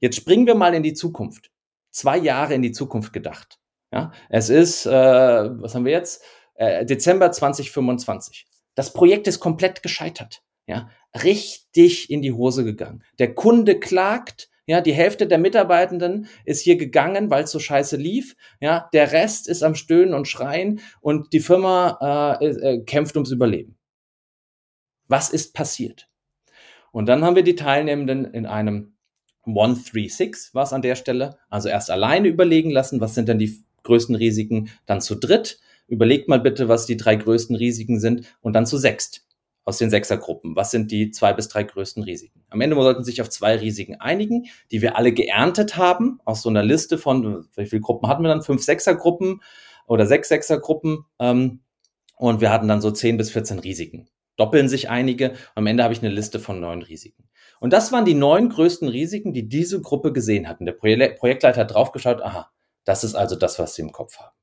[0.00, 1.50] Jetzt springen wir mal in die Zukunft.
[1.90, 3.58] Zwei Jahre in die Zukunft gedacht.
[3.92, 6.22] Ja, es ist, äh, was haben wir jetzt?
[6.54, 8.46] Äh, Dezember 2025.
[8.74, 10.42] Das Projekt ist komplett gescheitert.
[10.66, 10.90] Ja,
[11.22, 13.04] richtig in die Hose gegangen.
[13.18, 17.96] Der Kunde klagt, ja, die Hälfte der Mitarbeitenden ist hier gegangen, weil es so scheiße
[17.96, 18.36] lief.
[18.60, 23.30] Ja, der Rest ist am Stöhnen und Schreien und die Firma äh, äh, kämpft ums
[23.30, 23.78] Überleben.
[25.06, 26.08] Was ist passiert?
[26.90, 28.95] Und dann haben wir die Teilnehmenden in einem
[29.46, 31.38] 136 war es an der Stelle.
[31.48, 35.60] Also erst alleine überlegen lassen, was sind denn die größten Risiken, dann zu dritt.
[35.88, 39.26] Überlegt mal bitte, was die drei größten Risiken sind und dann zu sechst
[39.64, 40.56] aus den Sechsergruppen.
[40.56, 42.44] Was sind die zwei bis drei größten Risiken?
[42.50, 46.48] Am Ende sollten sich auf zwei Risiken einigen, die wir alle geerntet haben aus so
[46.48, 48.42] einer Liste von, wie viele Gruppen hatten wir dann?
[48.42, 49.42] Fünf Sechsergruppen
[49.86, 51.04] oder sechs Sechsergruppen.
[51.18, 51.60] Ähm,
[52.16, 54.08] und wir hatten dann so zehn bis 14 Risiken.
[54.36, 55.34] Doppeln sich einige.
[55.54, 57.28] Am Ende habe ich eine Liste von neun Risiken.
[57.60, 60.66] Und das waren die neun größten Risiken, die diese Gruppe gesehen hatten.
[60.66, 62.50] Der Projektleiter hat draufgeschaut, aha,
[62.84, 64.34] das ist also das, was sie im Kopf haben.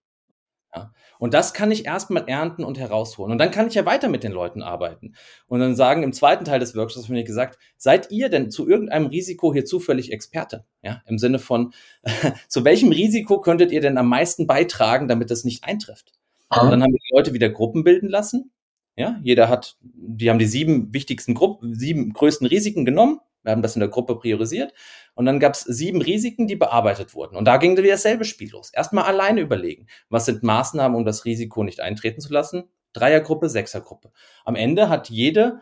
[0.76, 0.91] Ja.
[1.20, 3.32] Und das kann ich erstmal ernten und herausholen.
[3.32, 5.16] Und dann kann ich ja weiter mit den Leuten arbeiten.
[5.47, 8.68] Und dann sagen im zweiten Teil des Workshops, habe ich gesagt, seid ihr denn zu
[8.68, 10.66] irgendeinem Risiko hier zufällig Experte?
[10.82, 11.74] Ja, im Sinne von,
[12.47, 16.11] zu welchem Risiko könntet ihr denn am meisten beitragen, damit das nicht eintrifft?
[16.49, 18.51] Und dann haben wir die Leute wieder Gruppen bilden lassen.
[18.95, 23.19] Ja, jeder hat, die haben die sieben wichtigsten Gruppen, sieben größten Risiken genommen.
[23.41, 24.73] Wir haben das in der Gruppe priorisiert.
[25.15, 27.35] Und dann gab es sieben Risiken, die bearbeitet wurden.
[27.35, 28.71] Und da ging wieder dasselbe Spiel los.
[28.71, 32.63] Erstmal alleine überlegen, was sind Maßnahmen, um das Risiko nicht eintreten zu lassen.
[32.93, 34.11] Dreiergruppe, Sechsergruppe.
[34.45, 35.61] Am Ende hat jede,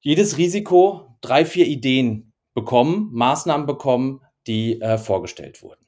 [0.00, 5.84] jedes Risiko drei, vier Ideen bekommen, Maßnahmen bekommen, die äh, vorgestellt wurden.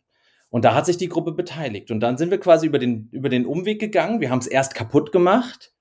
[0.50, 1.90] Und da hat sich die Gruppe beteiligt.
[1.90, 4.20] Und dann sind wir quasi über den, über den Umweg gegangen.
[4.20, 5.73] Wir haben es erst kaputt gemacht,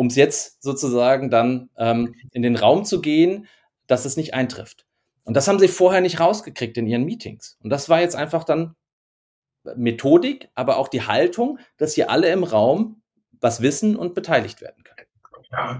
[0.00, 3.46] um es jetzt sozusagen dann ähm, in den Raum zu gehen,
[3.86, 4.86] dass es nicht eintrifft.
[5.24, 7.58] Und das haben sie vorher nicht rausgekriegt in ihren Meetings.
[7.62, 8.76] Und das war jetzt einfach dann
[9.76, 13.02] Methodik, aber auch die Haltung, dass hier alle im Raum
[13.42, 15.06] was wissen und beteiligt werden können.
[15.52, 15.78] Ja,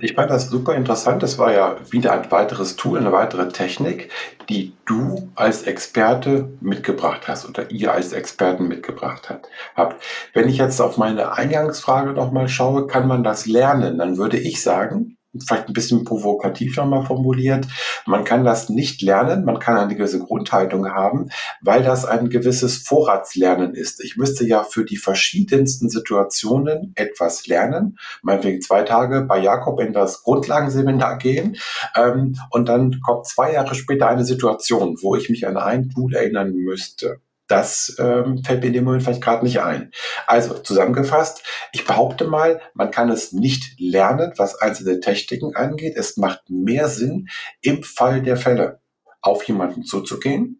[0.00, 1.22] ich fand das super interessant.
[1.22, 4.10] Das war ja wieder ein weiteres Tool, eine weitere Technik,
[4.48, 9.30] die du als Experte mitgebracht hast oder ihr als Experten mitgebracht
[9.76, 10.02] habt.
[10.34, 13.98] Wenn ich jetzt auf meine Eingangsfrage nochmal schaue, kann man das lernen?
[13.98, 17.66] Dann würde ich sagen, vielleicht ein bisschen provokativ nochmal formuliert.
[18.06, 22.78] Man kann das nicht lernen, man kann eine gewisse Grundhaltung haben, weil das ein gewisses
[22.78, 24.02] Vorratslernen ist.
[24.02, 29.92] Ich müsste ja für die verschiedensten Situationen etwas lernen, meinetwegen zwei Tage bei Jakob in
[29.92, 31.56] das Grundlagenseminar gehen
[31.94, 36.14] ähm, und dann kommt zwei Jahre später eine Situation, wo ich mich an ein Tool
[36.14, 37.20] erinnern müsste.
[37.50, 39.90] Das ähm, fällt mir in dem Moment vielleicht gerade nicht ein.
[40.28, 41.42] Also zusammengefasst,
[41.72, 45.96] ich behaupte mal, man kann es nicht lernen, was einzelne Techniken angeht.
[45.96, 47.28] Es macht mehr Sinn,
[47.60, 48.80] im Fall der Fälle
[49.20, 50.59] auf jemanden zuzugehen,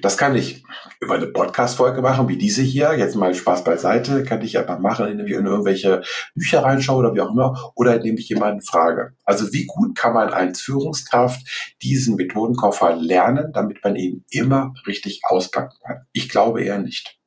[0.00, 0.64] das kann ich
[1.00, 2.94] über eine Podcast-Folge machen, wie diese hier.
[2.96, 4.24] Jetzt mal Spaß beiseite.
[4.24, 6.02] Kann ich einfach machen, indem ich in irgendwelche
[6.34, 7.72] Bücher reinschaue oder wie auch immer.
[7.74, 9.12] Oder indem ich jemanden frage.
[9.24, 15.20] Also wie gut kann man als Führungskraft diesen Methodenkoffer lernen, damit man ihn immer richtig
[15.24, 16.06] auspacken kann?
[16.12, 17.17] Ich glaube eher nicht.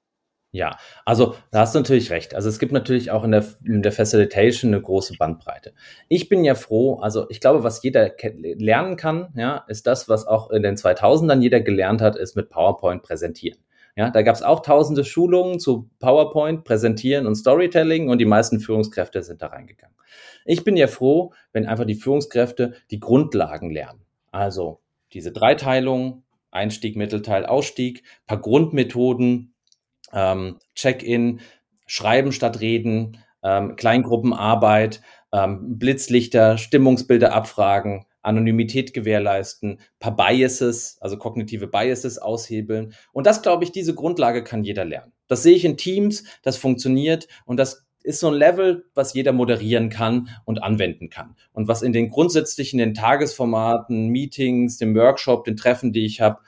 [0.54, 2.36] Ja, also da hast du natürlich recht.
[2.36, 5.74] Also es gibt natürlich auch in der, in der Facilitation eine große Bandbreite.
[6.10, 10.28] Ich bin ja froh, also ich glaube, was jeder lernen kann, ja, ist das, was
[10.28, 13.60] auch in den 2000ern jeder gelernt hat, ist mit PowerPoint präsentieren.
[13.95, 18.60] Ja, da gab es auch tausende Schulungen zu PowerPoint, Präsentieren und Storytelling und die meisten
[18.60, 19.95] Führungskräfte sind da reingegangen.
[20.45, 24.02] Ich bin ja froh, wenn einfach die Führungskräfte die Grundlagen lernen.
[24.32, 24.80] Also
[25.14, 29.51] diese Dreiteilung, Einstieg, Mittelteil, Ausstieg, paar Grundmethoden,
[30.14, 31.41] ähm, Check-in,
[31.88, 35.01] Schreiben statt Reden, ähm, Kleingruppenarbeit,
[35.34, 42.93] ähm, Blitzlichter, Stimmungsbilder abfragen, Anonymität gewährleisten, paar Biases, also kognitive Biases aushebeln.
[43.12, 45.14] Und das, glaube ich, diese Grundlage kann jeder lernen.
[45.28, 49.32] Das sehe ich in Teams, das funktioniert und das ist so ein Level, was jeder
[49.32, 51.36] moderieren kann und anwenden kann.
[51.51, 56.39] Und was in den grundsätzlichen, den Tagesformaten, Meetings, dem Workshop, den Treffen, die ich habe,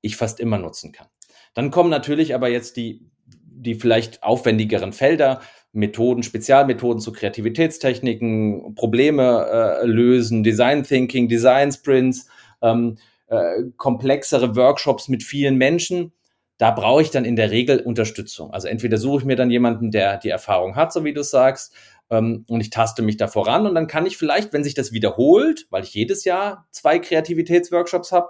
[0.00, 1.06] ich fast immer nutzen kann.
[1.54, 5.40] Dann kommen natürlich aber jetzt die, die vielleicht aufwendigeren Felder,
[5.72, 12.28] Methoden, Spezialmethoden zu Kreativitätstechniken, Probleme äh, lösen, Design Thinking, Design Sprints,
[12.60, 12.98] ähm,
[13.28, 16.12] äh, komplexere Workshops mit vielen Menschen.
[16.58, 18.52] Da brauche ich dann in der Regel Unterstützung.
[18.52, 21.74] Also entweder suche ich mir dann jemanden, der die Erfahrung hat, so wie du sagst,
[22.10, 24.92] ähm, und ich taste mich da voran und dann kann ich vielleicht, wenn sich das
[24.92, 28.28] wiederholt, weil ich jedes Jahr zwei Kreativitätsworkshops habe,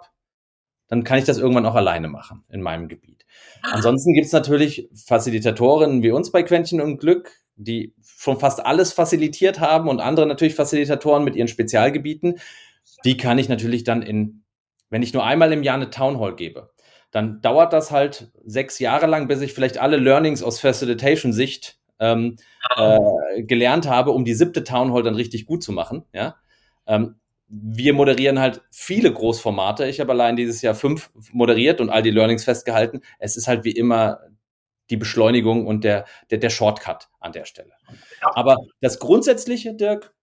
[0.92, 3.24] dann kann ich das irgendwann auch alleine machen in meinem Gebiet.
[3.62, 8.92] Ansonsten gibt es natürlich Facilitatorinnen wie uns bei Quäntchen und Glück, die schon fast alles
[8.92, 12.40] facilitiert haben und andere natürlich Facilitatoren mit ihren Spezialgebieten.
[13.06, 14.44] Die kann ich natürlich dann in,
[14.90, 16.74] wenn ich nur einmal im Jahr eine Town Hall gebe,
[17.10, 22.36] dann dauert das halt sechs Jahre lang, bis ich vielleicht alle Learnings aus Facilitation-Sicht ähm,
[22.76, 26.04] äh, gelernt habe, um die siebte Town Hall dann richtig gut zu machen.
[26.12, 26.36] Ja?
[26.86, 27.14] Ähm,
[27.54, 29.86] wir moderieren halt viele Großformate.
[29.86, 33.02] Ich habe allein dieses Jahr fünf moderiert und all die Learnings festgehalten.
[33.18, 34.20] Es ist halt wie immer
[34.88, 37.72] die Beschleunigung und der, der, der Shortcut an der Stelle.
[38.22, 40.14] Aber das Grundsätzliche, Dirk,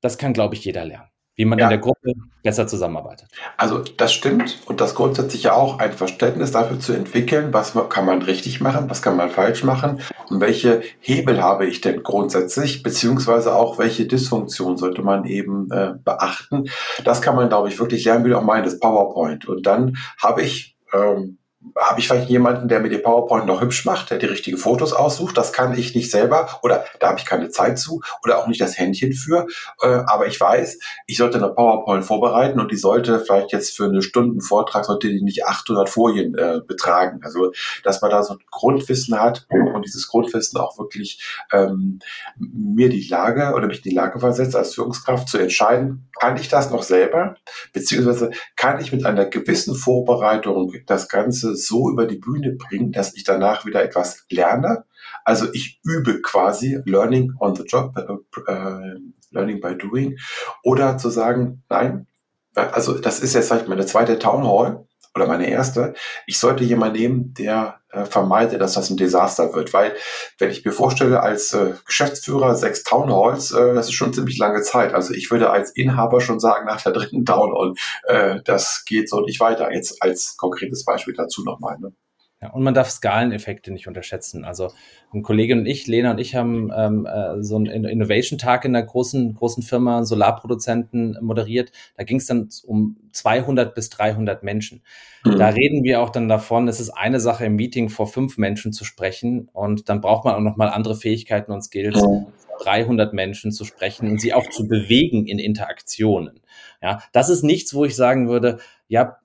[0.00, 1.66] das kann, glaube ich, jeder lernen wie man ja.
[1.66, 2.12] in der Gruppe
[2.42, 3.28] besser zusammenarbeitet.
[3.56, 8.04] Also das stimmt und das grundsätzlich ja auch ein Verständnis dafür zu entwickeln, was kann
[8.04, 12.82] man richtig machen, was kann man falsch machen und welche Hebel habe ich denn grundsätzlich,
[12.82, 16.68] beziehungsweise auch welche Dysfunktion sollte man eben äh, beachten.
[17.04, 19.46] Das kann man, glaube ich, wirklich lernen, wie auch meintest, PowerPoint.
[19.46, 21.38] Und dann habe ich ähm,
[21.76, 24.92] habe ich vielleicht jemanden, der mir die PowerPoint noch hübsch macht, der die richtigen Fotos
[24.92, 25.36] aussucht.
[25.36, 28.60] Das kann ich nicht selber oder da habe ich keine Zeit zu oder auch nicht
[28.60, 29.46] das Händchen für.
[29.80, 33.84] Äh, aber ich weiß, ich sollte eine PowerPoint vorbereiten und die sollte vielleicht jetzt für
[33.84, 37.20] eine Stunden Vortrag sollte die nicht 800 Folien äh, betragen.
[37.22, 37.52] Also
[37.84, 42.00] dass man da so ein Grundwissen hat und dieses Grundwissen auch wirklich ähm,
[42.38, 46.48] mir die Lage oder mich in die Lage versetzt als Führungskraft zu entscheiden, kann ich
[46.48, 47.36] das noch selber,
[47.72, 53.14] beziehungsweise kann ich mit einer gewissen Vorbereitung das Ganze so über die Bühne bringen, dass
[53.14, 54.84] ich danach wieder etwas lerne.
[55.24, 58.98] Also ich übe quasi Learning on the Job, äh, äh,
[59.30, 60.18] Learning by Doing.
[60.62, 62.06] Oder zu sagen, nein,
[62.54, 65.94] also das ist jetzt vielleicht meine zweite Town Hall oder meine erste.
[66.26, 69.72] Ich sollte jemanden nehmen, der äh, vermeidet, dass das ein Desaster wird.
[69.72, 69.94] Weil,
[70.38, 74.38] wenn ich mir vorstelle, als äh, Geschäftsführer sechs Town Halls, äh, das ist schon ziemlich
[74.38, 74.94] lange Zeit.
[74.94, 79.08] Also ich würde als Inhaber schon sagen, nach der dritten Town Hall, äh, das geht
[79.08, 79.72] so nicht weiter.
[79.72, 81.78] Jetzt als konkretes Beispiel dazu nochmal.
[81.78, 81.92] Ne?
[82.42, 84.44] Ja, und man darf Skaleneffekte nicht unterschätzen.
[84.44, 84.72] Also
[85.14, 88.84] ein Kollege und ich, Lena und ich, haben ähm, äh, so einen Innovation-Tag in einer
[88.84, 91.70] großen, großen Firma, Solarproduzenten, moderiert.
[91.96, 94.82] Da ging es dann um 200 bis 300 Menschen.
[95.24, 95.38] Mhm.
[95.38, 98.72] Da reden wir auch dann davon, es ist eine Sache im Meeting vor fünf Menschen
[98.72, 102.26] zu sprechen und dann braucht man auch nochmal andere Fähigkeiten und Skills, mhm.
[102.64, 106.40] 300 Menschen zu sprechen und sie auch zu bewegen in Interaktionen.
[106.82, 109.18] Ja, das ist nichts, wo ich sagen würde, ja,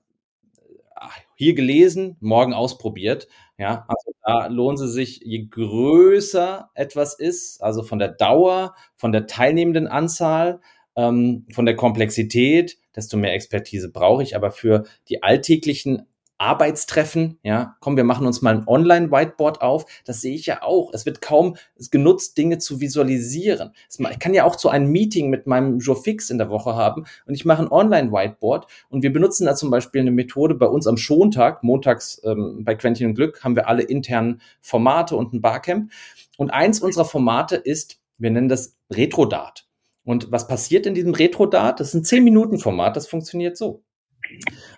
[1.38, 3.28] hier gelesen, morgen ausprobiert.
[3.58, 9.12] Ja, also da lohnen sie sich, je größer etwas ist, also von der Dauer, von
[9.12, 10.60] der teilnehmenden Anzahl,
[10.96, 14.34] ähm, von der Komplexität, desto mehr Expertise brauche ich.
[14.34, 16.08] Aber für die alltäglichen
[16.38, 19.86] Arbeitstreffen, ja, komm, wir machen uns mal ein Online-Whiteboard auf.
[20.04, 20.92] Das sehe ich ja auch.
[20.94, 21.56] Es wird kaum
[21.90, 23.72] genutzt, Dinge zu visualisieren.
[23.88, 27.04] Ich kann ja auch so ein Meeting mit meinem Jour fix in der Woche haben
[27.26, 30.86] und ich mache ein Online-Whiteboard und wir benutzen da zum Beispiel eine Methode bei uns
[30.86, 35.40] am Schontag, montags ähm, bei Quentin und Glück, haben wir alle internen Formate und ein
[35.40, 35.90] Barcamp.
[36.36, 39.66] Und eins unserer Formate ist, wir nennen das Retro-Dart.
[40.04, 41.80] Und was passiert in diesem Retro-Dart?
[41.80, 43.82] Das ist ein 10-Minuten-Format, das funktioniert so.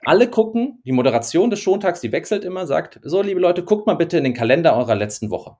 [0.04, 3.94] Alle gucken, die Moderation des Schontags, die wechselt immer, sagt, so liebe Leute, guckt mal
[3.94, 5.56] bitte in den Kalender eurer letzten Woche.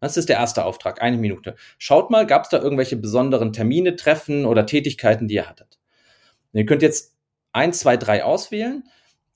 [0.00, 1.54] Das ist der erste Auftrag, eine Minute.
[1.78, 5.78] Schaut mal, gab es da irgendwelche besonderen Termine, Treffen oder Tätigkeiten, die ihr hattet?
[6.52, 7.16] Und ihr könnt jetzt
[7.52, 8.84] eins, zwei, drei auswählen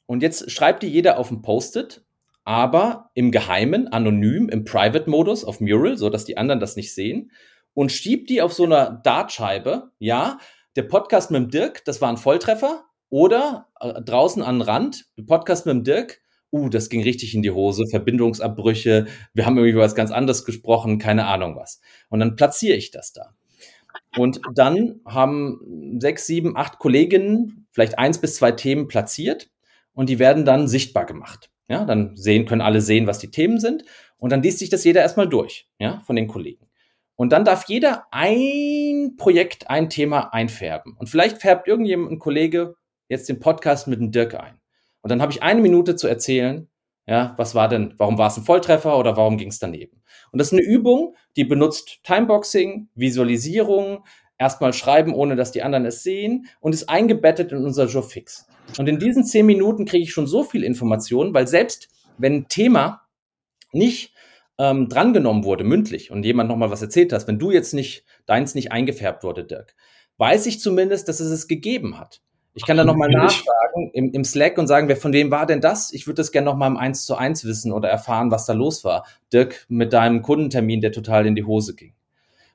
[0.07, 2.03] und jetzt schreibt die jeder auf ein Post-it,
[2.45, 7.31] aber im Geheimen, anonym, im Private-Modus auf Mural, so dass die anderen das nicht sehen
[7.75, 9.93] und schiebt die auf so einer Dartscheibe.
[9.99, 10.39] Ja,
[10.75, 12.85] der Podcast mit dem Dirk, das war ein Volltreffer.
[13.11, 16.21] Oder äh, draußen an Rand, Podcast mit dem Dirk,
[16.53, 20.99] uh, das ging richtig in die Hose, Verbindungsabbrüche, wir haben irgendwie was ganz anderes gesprochen,
[20.99, 21.81] keine Ahnung was.
[22.09, 23.35] Und dann platziere ich das da.
[24.17, 29.51] Und dann haben sechs, sieben, acht Kolleginnen vielleicht eins bis zwei Themen platziert
[29.93, 31.51] und die werden dann sichtbar gemacht.
[31.69, 33.85] Ja, dann sehen, können alle sehen, was die Themen sind.
[34.17, 36.67] Und dann liest sich das jeder erstmal durch, ja, von den Kollegen.
[37.15, 40.97] Und dann darf jeder ein Projekt, ein Thema einfärben.
[40.99, 42.77] Und vielleicht färbt irgendjemand, ein Kollege,
[43.09, 44.61] jetzt den Podcast mit dem Dirk ein.
[45.03, 46.69] Und dann habe ich eine Minute zu erzählen,
[47.07, 50.03] ja, was war denn, warum war es ein Volltreffer oder warum ging es daneben?
[50.31, 54.05] Und das ist eine Übung, die benutzt Timeboxing, Visualisierung,
[54.37, 58.47] erstmal schreiben, ohne dass die anderen es sehen und ist eingebettet in unser Jour fix.
[58.77, 61.89] Und in diesen zehn Minuten kriege ich schon so viel Information, weil selbst
[62.19, 63.03] wenn ein Thema
[63.73, 64.15] nicht
[64.59, 68.55] ähm, drangenommen wurde, mündlich, und jemand nochmal was erzählt hast, wenn du jetzt nicht, deins
[68.55, 69.75] nicht eingefärbt wurde, Dirk,
[70.19, 72.21] weiß ich zumindest, dass es es gegeben hat.
[72.59, 75.61] Ich kann da nochmal nachfragen im, im, Slack und sagen, wer von wem war denn
[75.61, 75.93] das?
[75.93, 78.83] Ich würde das gerne nochmal im 1 zu 1 wissen oder erfahren, was da los
[78.83, 79.07] war.
[79.33, 81.95] Dirk, mit deinem Kundentermin, der total in die Hose ging.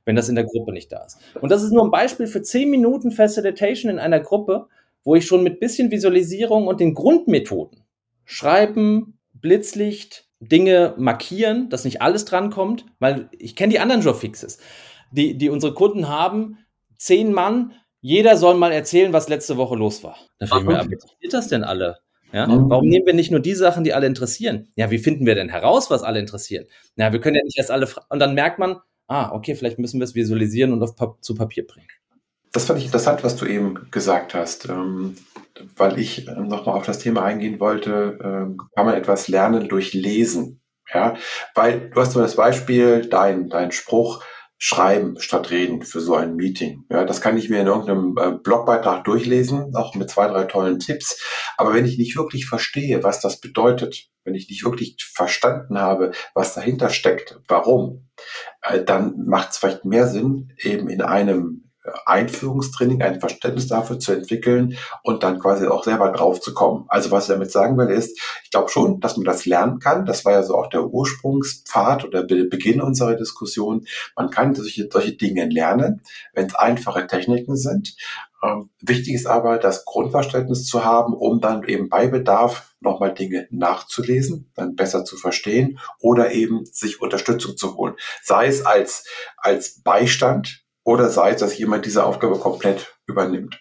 [0.03, 1.19] Wenn das in der Gruppe nicht da ist.
[1.39, 4.67] Und das ist nur ein Beispiel für 10 Minuten Facilitation in einer Gruppe,
[5.05, 7.85] wo ich schon mit bisschen Visualisierung und den Grundmethoden
[8.25, 14.57] schreiben, Blitzlicht, Dinge markieren, dass nicht alles drankommt, weil ich kenne die anderen Jobfixes,
[15.11, 16.57] die, die unsere Kunden haben.
[16.97, 17.71] Zehn Mann,
[18.03, 20.17] jeder soll mal erzählen, was letzte Woche los war.
[20.37, 21.99] Da frage ich mir, interessiert das denn alle?
[22.33, 22.47] Ja?
[22.47, 22.69] Mhm.
[22.69, 24.67] Warum nehmen wir nicht nur die Sachen, die alle interessieren?
[24.75, 26.65] Ja, wie finden wir denn heraus, was alle interessieren?
[26.97, 30.01] Ja, wir können ja nicht erst alle und dann merkt man, ah, okay, vielleicht müssen
[30.01, 31.87] wir es visualisieren und auf pa zu Papier bringen.
[32.51, 35.15] Das fand ich interessant, was du eben gesagt hast, ähm,
[35.77, 39.93] weil ich äh, nochmal auf das Thema eingehen wollte, ähm, kann man etwas lernen durch
[39.93, 40.59] Lesen.
[40.93, 41.15] Ja,
[41.55, 44.23] weil du hast nur das Beispiel, dein, dein Spruch,
[44.65, 46.85] schreiben statt reden für so ein Meeting.
[46.89, 50.79] Ja, das kann ich mir in irgendeinem äh, Blogbeitrag durchlesen, auch mit zwei, drei tollen
[50.79, 51.21] Tipps.
[51.57, 56.13] Aber wenn ich nicht wirklich verstehe, was das bedeutet, wenn ich nicht wirklich verstanden habe,
[56.33, 58.07] was dahinter steckt, warum,
[58.61, 61.69] äh, dann macht es vielleicht mehr Sinn, eben in einem
[62.05, 66.85] Einführungstraining, ein Verständnis dafür zu entwickeln und dann quasi auch selber drauf zu kommen.
[66.87, 70.05] Also was ich damit sagen will, ist, ich glaube schon, dass man das lernen kann.
[70.05, 73.85] Das war ja so auch der Ursprungspfad oder Beginn unserer Diskussion.
[74.15, 76.01] Man kann solche, solche Dinge lernen,
[76.33, 77.95] wenn es einfache Techniken sind.
[78.43, 83.47] Ähm, wichtig ist aber, das Grundverständnis zu haben, um dann eben bei Bedarf nochmal Dinge
[83.51, 87.95] nachzulesen, dann besser zu verstehen oder eben sich Unterstützung zu holen.
[88.21, 89.05] Sei es als,
[89.37, 93.59] als Beistand, oder sei es, dass jemand diese Aufgabe komplett übernimmt.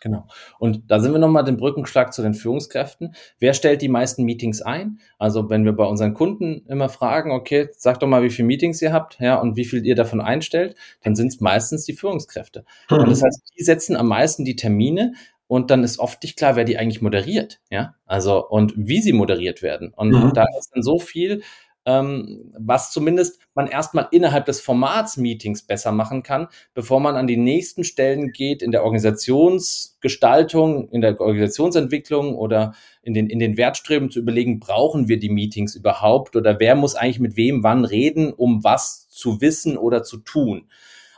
[0.00, 0.26] Genau.
[0.58, 3.14] Und da sind wir nochmal den Brückenschlag zu den Führungskräften.
[3.38, 4.98] Wer stellt die meisten Meetings ein?
[5.18, 8.80] Also wenn wir bei unseren Kunden immer fragen, okay, sag doch mal, wie viele Meetings
[8.80, 12.64] ihr habt, ja, und wie viel ihr davon einstellt, dann sind es meistens die Führungskräfte.
[12.90, 12.98] Mhm.
[12.98, 15.12] Und das heißt, die setzen am meisten die Termine
[15.46, 17.94] und dann ist oft nicht klar, wer die eigentlich moderiert, ja.
[18.06, 19.92] Also und wie sie moderiert werden.
[19.94, 20.32] Und mhm.
[20.32, 21.42] da ist dann so viel,
[21.86, 27.26] ähm, was zumindest man erstmal innerhalb des Formats Meetings besser machen kann, bevor man an
[27.26, 33.56] die nächsten Stellen geht in der Organisationsgestaltung, in der Organisationsentwicklung oder in den, in den
[33.56, 37.86] Wertstreben zu überlegen, brauchen wir die Meetings überhaupt oder wer muss eigentlich mit wem wann
[37.86, 40.68] reden, um was zu wissen oder zu tun.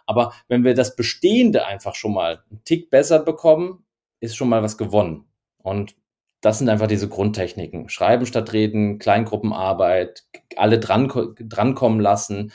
[0.06, 3.84] Aber wenn wir das Bestehende einfach schon mal einen Tick besser bekommen,
[4.20, 5.24] ist schon mal was gewonnen.
[5.58, 5.96] Und
[6.43, 7.88] das sind einfach diese Grundtechniken.
[7.88, 10.24] Schreiben statt reden, Kleingruppenarbeit,
[10.57, 12.53] alle dran, drankommen lassen,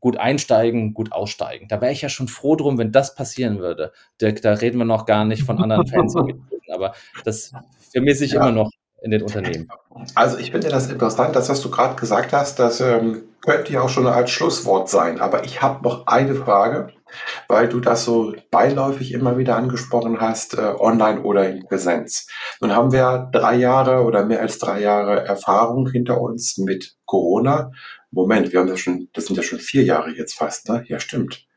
[0.00, 1.68] gut einsteigen, gut aussteigen.
[1.68, 3.92] Da wäre ich ja schon froh drum, wenn das passieren würde.
[4.20, 6.14] Dirk, da reden wir noch gar nicht von anderen Fans,
[6.72, 7.52] aber das
[7.92, 8.40] vermisse ich ja.
[8.40, 8.70] immer noch
[9.02, 9.68] in den Unternehmen.
[10.14, 13.82] Also ich finde das interessant, das, was du gerade gesagt hast, das ähm, könnte ja
[13.82, 15.20] auch schon als Schlusswort sein.
[15.20, 16.92] Aber ich habe noch eine Frage,
[17.48, 22.28] weil du das so beiläufig immer wieder angesprochen hast, äh, online oder in Präsenz.
[22.60, 27.72] Nun haben wir drei Jahre oder mehr als drei Jahre Erfahrung hinter uns mit Corona.
[28.10, 30.84] Moment, wir haben das schon, das sind ja schon vier Jahre jetzt fast, ne?
[30.88, 31.47] Ja, stimmt.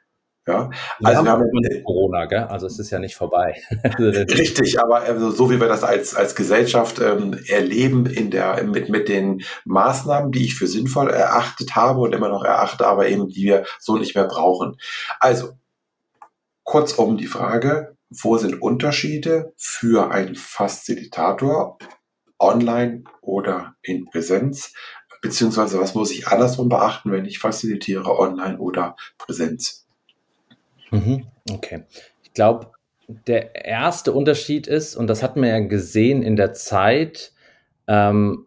[0.52, 0.70] Ja,
[1.04, 2.43] also wir haben Corona, gell?
[2.43, 3.62] Also es ist ja nicht vorbei.
[3.97, 8.89] Richtig, aber also, so wie wir das als, als Gesellschaft ähm, erleben in der, mit,
[8.89, 13.28] mit den Maßnahmen, die ich für sinnvoll erachtet habe und immer noch erachte, aber eben
[13.28, 14.78] die wir so nicht mehr brauchen.
[15.20, 15.54] Also,
[16.64, 21.78] kurzum die Frage, wo sind Unterschiede für einen Facilitator
[22.39, 24.74] online oder in Präsenz?
[25.22, 29.88] Beziehungsweise was muss ich andersrum beachten, wenn ich facilitiere online oder Präsenz?
[30.92, 31.26] Mhm.
[31.50, 31.84] Okay.
[32.24, 32.72] Ich glaube,
[33.28, 37.34] der erste Unterschied ist, und das hat man ja gesehen in der Zeit,
[37.88, 38.46] ähm,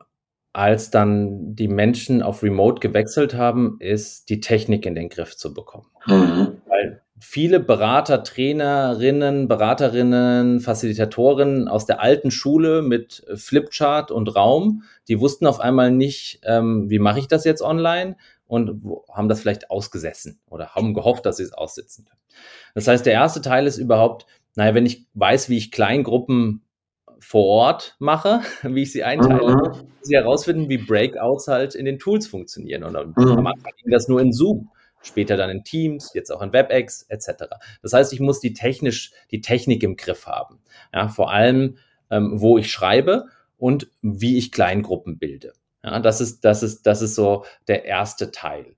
[0.53, 5.53] als dann die Menschen auf Remote gewechselt haben, ist die Technik in den Griff zu
[5.53, 5.87] bekommen.
[6.07, 6.59] Mhm.
[6.67, 15.19] Weil viele Berater, Trainerinnen, Beraterinnen, Facilitatorinnen aus der alten Schule mit Flipchart und Raum, die
[15.21, 18.17] wussten auf einmal nicht, ähm, wie mache ich das jetzt online
[18.47, 18.83] und
[19.13, 22.21] haben das vielleicht ausgesessen oder haben gehofft, dass sie es aussitzen können.
[22.75, 26.63] Das heißt, der erste Teil ist überhaupt, naja, wenn ich weiß, wie ich Kleingruppen
[27.19, 29.89] vor Ort mache, wie ich sie einteile, mhm.
[30.03, 32.85] sie herausfinden, wie Breakouts halt in den Tools funktionieren.
[32.85, 33.29] Und mhm.
[33.29, 34.71] am Anfang ging das nur in Zoom,
[35.03, 37.45] später dann in Teams, jetzt auch in WebEx etc.
[37.83, 40.61] Das heißt, ich muss die technisch, die Technik im Griff haben.
[40.93, 41.79] Ja, vor allem,
[42.11, 43.27] ähm, wo ich schreibe
[43.57, 45.55] und wie ich Kleingruppen bilde.
[45.85, 48.75] Ja, das ist, das ist, das ist so der erste Teil.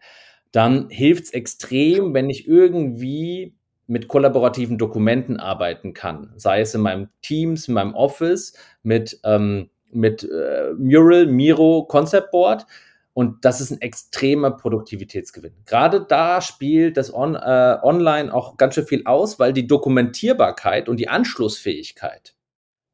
[0.51, 3.55] Dann hilft es extrem, wenn ich irgendwie
[3.87, 9.71] mit kollaborativen Dokumenten arbeiten kann, sei es in meinem Teams, in meinem Office, mit, ähm,
[9.93, 12.67] mit äh, Mural, Miro, Concept Board.
[13.13, 15.55] Und das ist ein extremer Produktivitätsgewinn.
[15.65, 20.89] Gerade da spielt das On, äh, Online auch ganz schön viel aus, weil die Dokumentierbarkeit
[20.89, 22.35] und die Anschlussfähigkeit,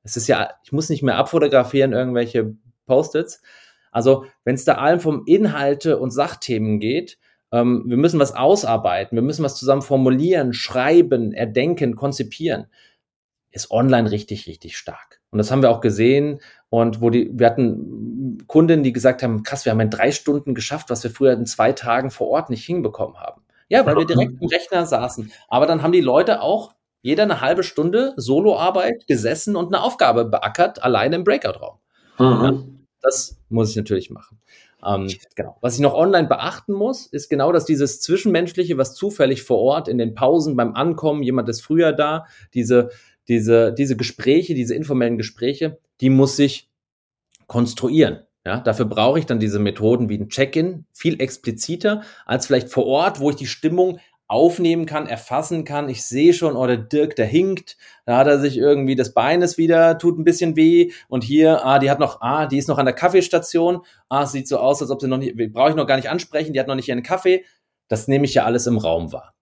[0.04, 2.54] es ist ja, ich muss nicht mehr abfotografieren, irgendwelche
[2.86, 3.40] Post-its.
[3.92, 7.18] Also, wenn es da allem vom Inhalte und Sachthemen geht,
[7.52, 12.66] ähm, wir müssen was ausarbeiten, wir müssen was zusammen formulieren, schreiben, erdenken, konzipieren.
[13.50, 15.20] Ist online richtig, richtig stark.
[15.30, 16.40] Und das haben wir auch gesehen.
[16.70, 20.54] Und wo die, wir hatten Kundinnen, die gesagt haben, krass, wir haben in drei Stunden
[20.54, 23.42] geschafft, was wir früher in zwei Tagen vor Ort nicht hinbekommen haben.
[23.68, 25.30] Ja, weil wir direkt im Rechner saßen.
[25.48, 30.24] Aber dann haben die Leute auch jeder eine halbe Stunde Soloarbeit gesessen und eine Aufgabe
[30.24, 31.78] beackert, alleine im Breakout-Raum.
[32.18, 32.81] Mhm.
[33.02, 34.38] Das muss ich natürlich machen.
[34.84, 35.56] Ähm, genau.
[35.60, 39.88] Was ich noch online beachten muss, ist genau, dass dieses Zwischenmenschliche, was zufällig vor Ort
[39.88, 42.90] in den Pausen beim Ankommen, jemand ist früher da, diese,
[43.28, 46.68] diese, diese Gespräche, diese informellen Gespräche, die muss ich
[47.46, 48.20] konstruieren.
[48.44, 52.86] Ja, dafür brauche ich dann diese Methoden wie ein Check-in, viel expliziter als vielleicht vor
[52.86, 54.00] Ort, wo ich die Stimmung
[54.32, 55.90] aufnehmen kann, erfassen kann.
[55.90, 57.76] Ich sehe schon, oh, der Dirk, der hinkt.
[58.06, 60.90] Da hat er sich irgendwie das Bein ist wieder, tut ein bisschen weh.
[61.08, 63.82] Und hier, ah, die hat noch, ah, die ist noch an der Kaffeestation.
[64.08, 66.54] Ah, sieht so aus, als ob sie noch nicht, brauche ich noch gar nicht ansprechen.
[66.54, 67.44] Die hat noch nicht ihren Kaffee.
[67.88, 69.34] Das nehme ich ja alles im Raum wahr.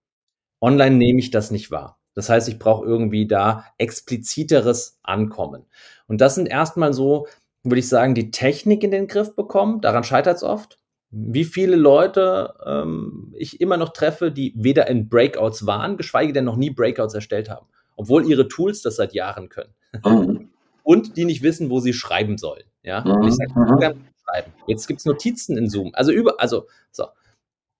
[0.60, 2.00] Online nehme ich das nicht wahr.
[2.14, 5.66] Das heißt, ich brauche irgendwie da expliziteres Ankommen.
[6.08, 7.28] Und das sind erstmal so,
[7.62, 9.80] würde ich sagen, die Technik in den Griff bekommen.
[9.80, 10.79] Daran scheitert es oft
[11.10, 16.44] wie viele Leute ähm, ich immer noch treffe, die weder in Breakouts waren, geschweige denn
[16.44, 19.74] noch nie Breakouts erstellt haben, obwohl ihre Tools das seit Jahren können.
[20.04, 20.50] Mhm.
[20.82, 22.64] Und die nicht wissen, wo sie schreiben sollen.
[22.82, 23.00] Ja?
[23.00, 23.26] Mhm.
[23.26, 24.04] ich sage, mhm.
[24.24, 24.52] schreiben.
[24.66, 25.90] Jetzt gibt es Notizen in Zoom.
[25.94, 27.06] Also über, also so,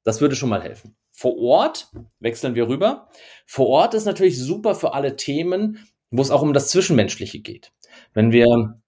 [0.03, 0.97] das würde schon mal helfen.
[1.13, 3.09] Vor Ort wechseln wir rüber.
[3.47, 7.73] Vor Ort ist natürlich super für alle Themen, wo es auch um das Zwischenmenschliche geht.
[8.13, 8.81] Wenn wir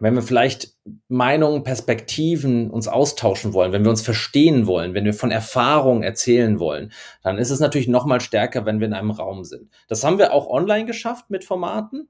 [0.00, 0.74] wenn wir vielleicht
[1.08, 6.58] Meinungen, Perspektiven uns austauschen wollen, wenn wir uns verstehen wollen, wenn wir von Erfahrungen erzählen
[6.58, 6.92] wollen,
[7.22, 9.70] dann ist es natürlich noch mal stärker, wenn wir in einem Raum sind.
[9.88, 12.08] Das haben wir auch online geschafft mit Formaten,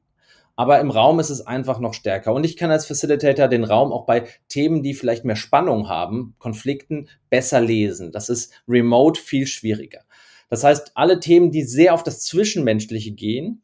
[0.56, 2.32] aber im Raum ist es einfach noch stärker.
[2.32, 6.34] Und ich kann als Facilitator den Raum auch bei Themen, die vielleicht mehr Spannung haben,
[6.38, 8.12] Konflikten, besser lesen.
[8.12, 10.02] Das ist remote viel schwieriger.
[10.48, 13.62] Das heißt, alle Themen, die sehr auf das Zwischenmenschliche gehen,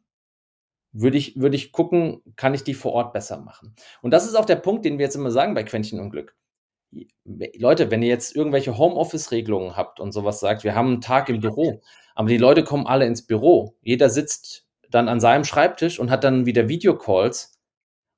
[0.99, 3.75] würde ich, würde ich gucken, kann ich die vor Ort besser machen.
[4.01, 6.35] Und das ist auch der Punkt, den wir jetzt immer sagen bei Quäntchen und Glück.
[7.25, 11.41] Leute, wenn ihr jetzt irgendwelche Homeoffice-Regelungen habt und sowas sagt, wir haben einen Tag im
[11.41, 11.81] Büro,
[12.15, 13.75] aber die Leute kommen alle ins Büro.
[13.81, 17.59] Jeder sitzt dann an seinem Schreibtisch und hat dann wieder Videocalls,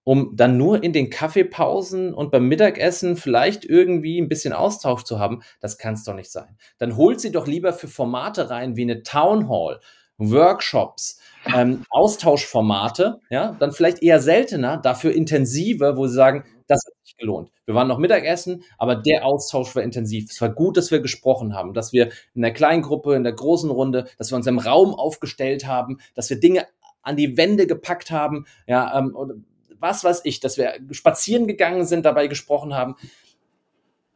[0.04, 5.20] um dann nur in den Kaffeepausen und beim Mittagessen vielleicht irgendwie ein bisschen Austausch zu
[5.20, 5.42] haben.
[5.60, 6.58] Das kann es doch nicht sein.
[6.78, 9.80] Dann holt sie doch lieber für Formate rein wie eine Town Hall
[10.20, 11.20] Workshops,
[11.56, 17.18] ähm, Austauschformate, ja, dann vielleicht eher seltener, dafür intensive, wo sie sagen, das hat sich
[17.18, 17.52] gelohnt.
[17.66, 20.30] Wir waren noch Mittagessen, aber der Austausch war intensiv.
[20.30, 23.34] Es war gut, dass wir gesprochen haben, dass wir in der kleinen Gruppe, in der
[23.34, 26.68] großen Runde, dass wir uns im Raum aufgestellt haben, dass wir Dinge
[27.02, 29.46] an die Wände gepackt haben, ja, ähm,
[29.80, 32.96] was weiß ich, dass wir spazieren gegangen sind, dabei gesprochen haben.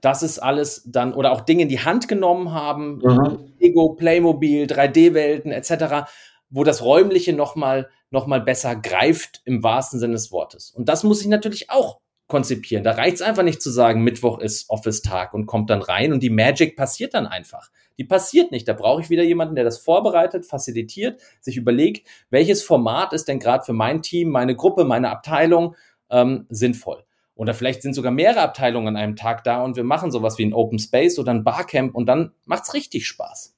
[0.02, 3.53] Das ist alles dann, oder auch Dinge in die Hand genommen haben, mhm.
[3.64, 6.10] Lego, Playmobil, 3D-Welten etc.,
[6.50, 10.70] wo das Räumliche nochmal noch mal besser greift im wahrsten Sinne des Wortes.
[10.70, 12.84] Und das muss ich natürlich auch konzipieren.
[12.84, 16.22] Da reicht es einfach nicht zu sagen, Mittwoch ist Office-Tag und kommt dann rein und
[16.22, 17.70] die Magic passiert dann einfach.
[17.98, 18.68] Die passiert nicht.
[18.68, 23.40] Da brauche ich wieder jemanden, der das vorbereitet, facilitiert, sich überlegt, welches Format ist denn
[23.40, 25.76] gerade für mein Team, meine Gruppe, meine Abteilung
[26.10, 27.04] ähm, sinnvoll.
[27.36, 30.46] Oder vielleicht sind sogar mehrere Abteilungen an einem Tag da und wir machen sowas wie
[30.46, 33.53] ein Open Space oder ein Barcamp und dann macht es richtig Spaß.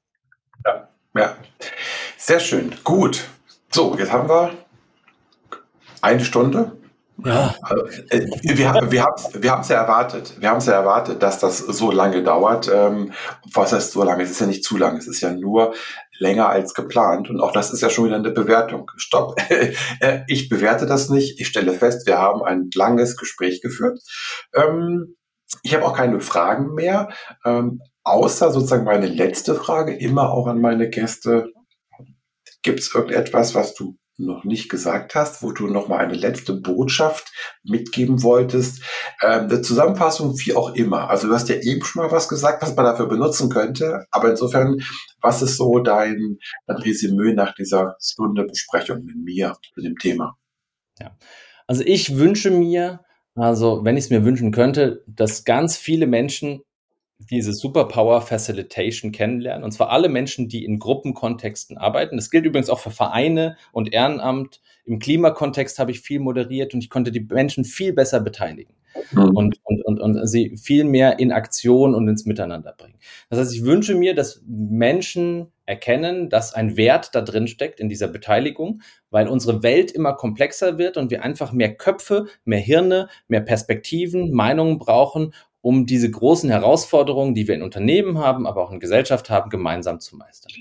[1.16, 1.38] Ja.
[2.18, 2.76] Sehr schön.
[2.84, 3.26] Gut.
[3.72, 4.52] So, jetzt haben wir
[6.02, 6.78] eine Stunde.
[7.24, 7.56] Ja.
[8.10, 10.34] Äh, wir, wir, wir haben es ja erwartet.
[10.40, 12.70] Wir haben es ja erwartet, dass das so lange dauert.
[12.74, 13.14] Ähm,
[13.54, 14.24] was heißt so lange?
[14.24, 14.98] Es ist ja nicht zu lang.
[14.98, 15.74] Es ist ja nur
[16.20, 17.30] länger als geplant.
[17.30, 18.92] Und auch das ist ja schon wieder eine Bewertung.
[18.98, 19.36] Stopp.
[20.02, 21.40] Äh, ich bewerte das nicht.
[21.40, 24.00] Ich stelle fest, wir haben ein langes Gespräch geführt.
[24.54, 25.16] Ähm,
[25.64, 27.10] ich habe auch keine Fragen mehr,
[27.46, 31.52] ähm, außer sozusagen meine letzte Frage immer auch an meine Gäste.
[32.62, 36.54] Gibt es irgendetwas, was du noch nicht gesagt hast, wo du noch mal eine letzte
[36.54, 37.34] Botschaft
[37.64, 38.82] mitgeben wolltest.
[39.22, 41.10] Ähm, eine Zusammenfassung, wie auch immer.
[41.10, 44.06] Also du hast ja eben schon mal was gesagt, was man dafür benutzen könnte.
[44.12, 44.78] Aber insofern,
[45.22, 50.38] was ist so dein, dein Resümee nach dieser Stunde Besprechung mit mir zu dem Thema?
[51.00, 51.18] Ja,
[51.68, 53.02] also ich wünsche mir,
[53.36, 56.62] also wenn ich es mir wünschen könnte, dass ganz viele Menschen
[57.20, 59.64] diese Superpower Facilitation kennenlernen.
[59.64, 62.18] Und zwar alle Menschen, die in Gruppenkontexten arbeiten.
[62.18, 64.62] Das gilt übrigens auch für Vereine und Ehrenamt.
[64.86, 68.74] Im Klimakontext habe ich viel moderiert und ich konnte die Menschen viel besser beteiligen
[69.12, 69.36] mhm.
[69.36, 73.00] und, und, und, und sie viel mehr in Aktion und ins Miteinander bringen.
[73.30, 77.90] Das heißt, ich wünsche mir, dass Menschen erkennen, dass ein Wert da drin steckt in
[77.90, 83.08] dieser Beteiligung, weil unsere Welt immer komplexer wird und wir einfach mehr Köpfe, mehr Hirne,
[83.28, 85.34] mehr Perspektiven, Meinungen brauchen,
[85.66, 90.00] um diese großen Herausforderungen, die wir in Unternehmen haben, aber auch in Gesellschaft haben, gemeinsam
[90.00, 90.52] zu meistern.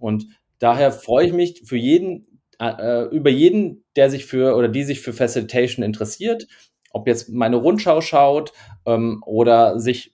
[0.00, 0.26] Und
[0.58, 5.00] daher freue ich mich für jeden, äh, über jeden, der sich für oder die sich
[5.00, 6.48] für Facilitation interessiert,
[6.90, 8.52] ob jetzt meine Rundschau schaut
[8.84, 10.12] ähm, oder sich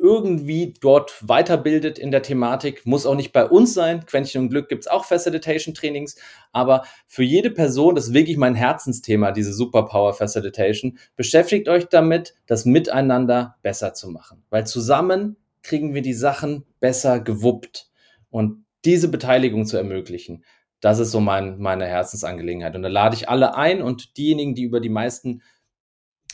[0.00, 4.06] irgendwie dort weiterbildet in der Thematik, muss auch nicht bei uns sein.
[4.06, 6.16] Quäntchen und Glück gibt es auch Facilitation-Trainings,
[6.52, 12.34] aber für jede Person, das ist wirklich mein Herzensthema, diese Superpower Facilitation, beschäftigt euch damit,
[12.46, 17.90] das Miteinander besser zu machen, weil zusammen kriegen wir die Sachen besser gewuppt
[18.30, 20.44] und diese Beteiligung zu ermöglichen.
[20.80, 22.74] Das ist so mein, meine Herzensangelegenheit.
[22.74, 25.42] Und da lade ich alle ein und diejenigen, die über die meisten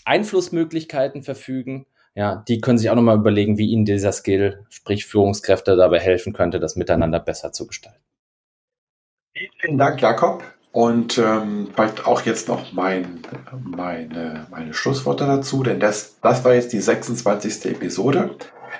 [0.04, 1.86] Einflussmöglichkeiten verfügen,
[2.16, 6.32] ja, die können sich auch nochmal überlegen, wie ihnen dieser Skill, sprich Führungskräfte, dabei helfen
[6.32, 8.00] könnte, das Miteinander besser zu gestalten.
[9.60, 10.42] Vielen Dank, Jakob.
[10.72, 13.20] Und ähm, vielleicht auch jetzt noch mein,
[13.62, 17.66] meine, meine Schlussworte dazu, denn das, das war jetzt die 26.
[17.66, 18.36] Episode.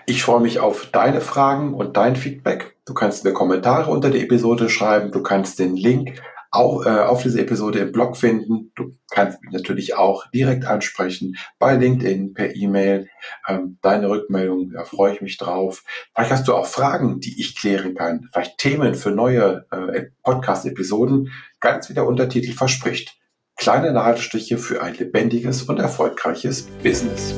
[0.06, 2.76] Ich freue mich auf deine Fragen und dein Feedback.
[2.86, 5.10] Du kannst mir Kommentare unter die Episode schreiben.
[5.10, 6.22] Du kannst den Link
[6.56, 8.72] auf, äh, auf diese Episode im Blog finden.
[8.74, 13.08] Du kannst mich natürlich auch direkt ansprechen bei LinkedIn, per E-Mail.
[13.48, 15.84] Ähm, deine Rückmeldung, da freue ich mich drauf.
[16.14, 18.28] Vielleicht hast du auch Fragen, die ich klären kann.
[18.32, 21.32] Vielleicht Themen für neue äh, Podcast-Episoden.
[21.60, 23.16] Ganz wie der Untertitel verspricht.
[23.56, 27.34] Kleine Nadelstiche für ein lebendiges und erfolgreiches Business.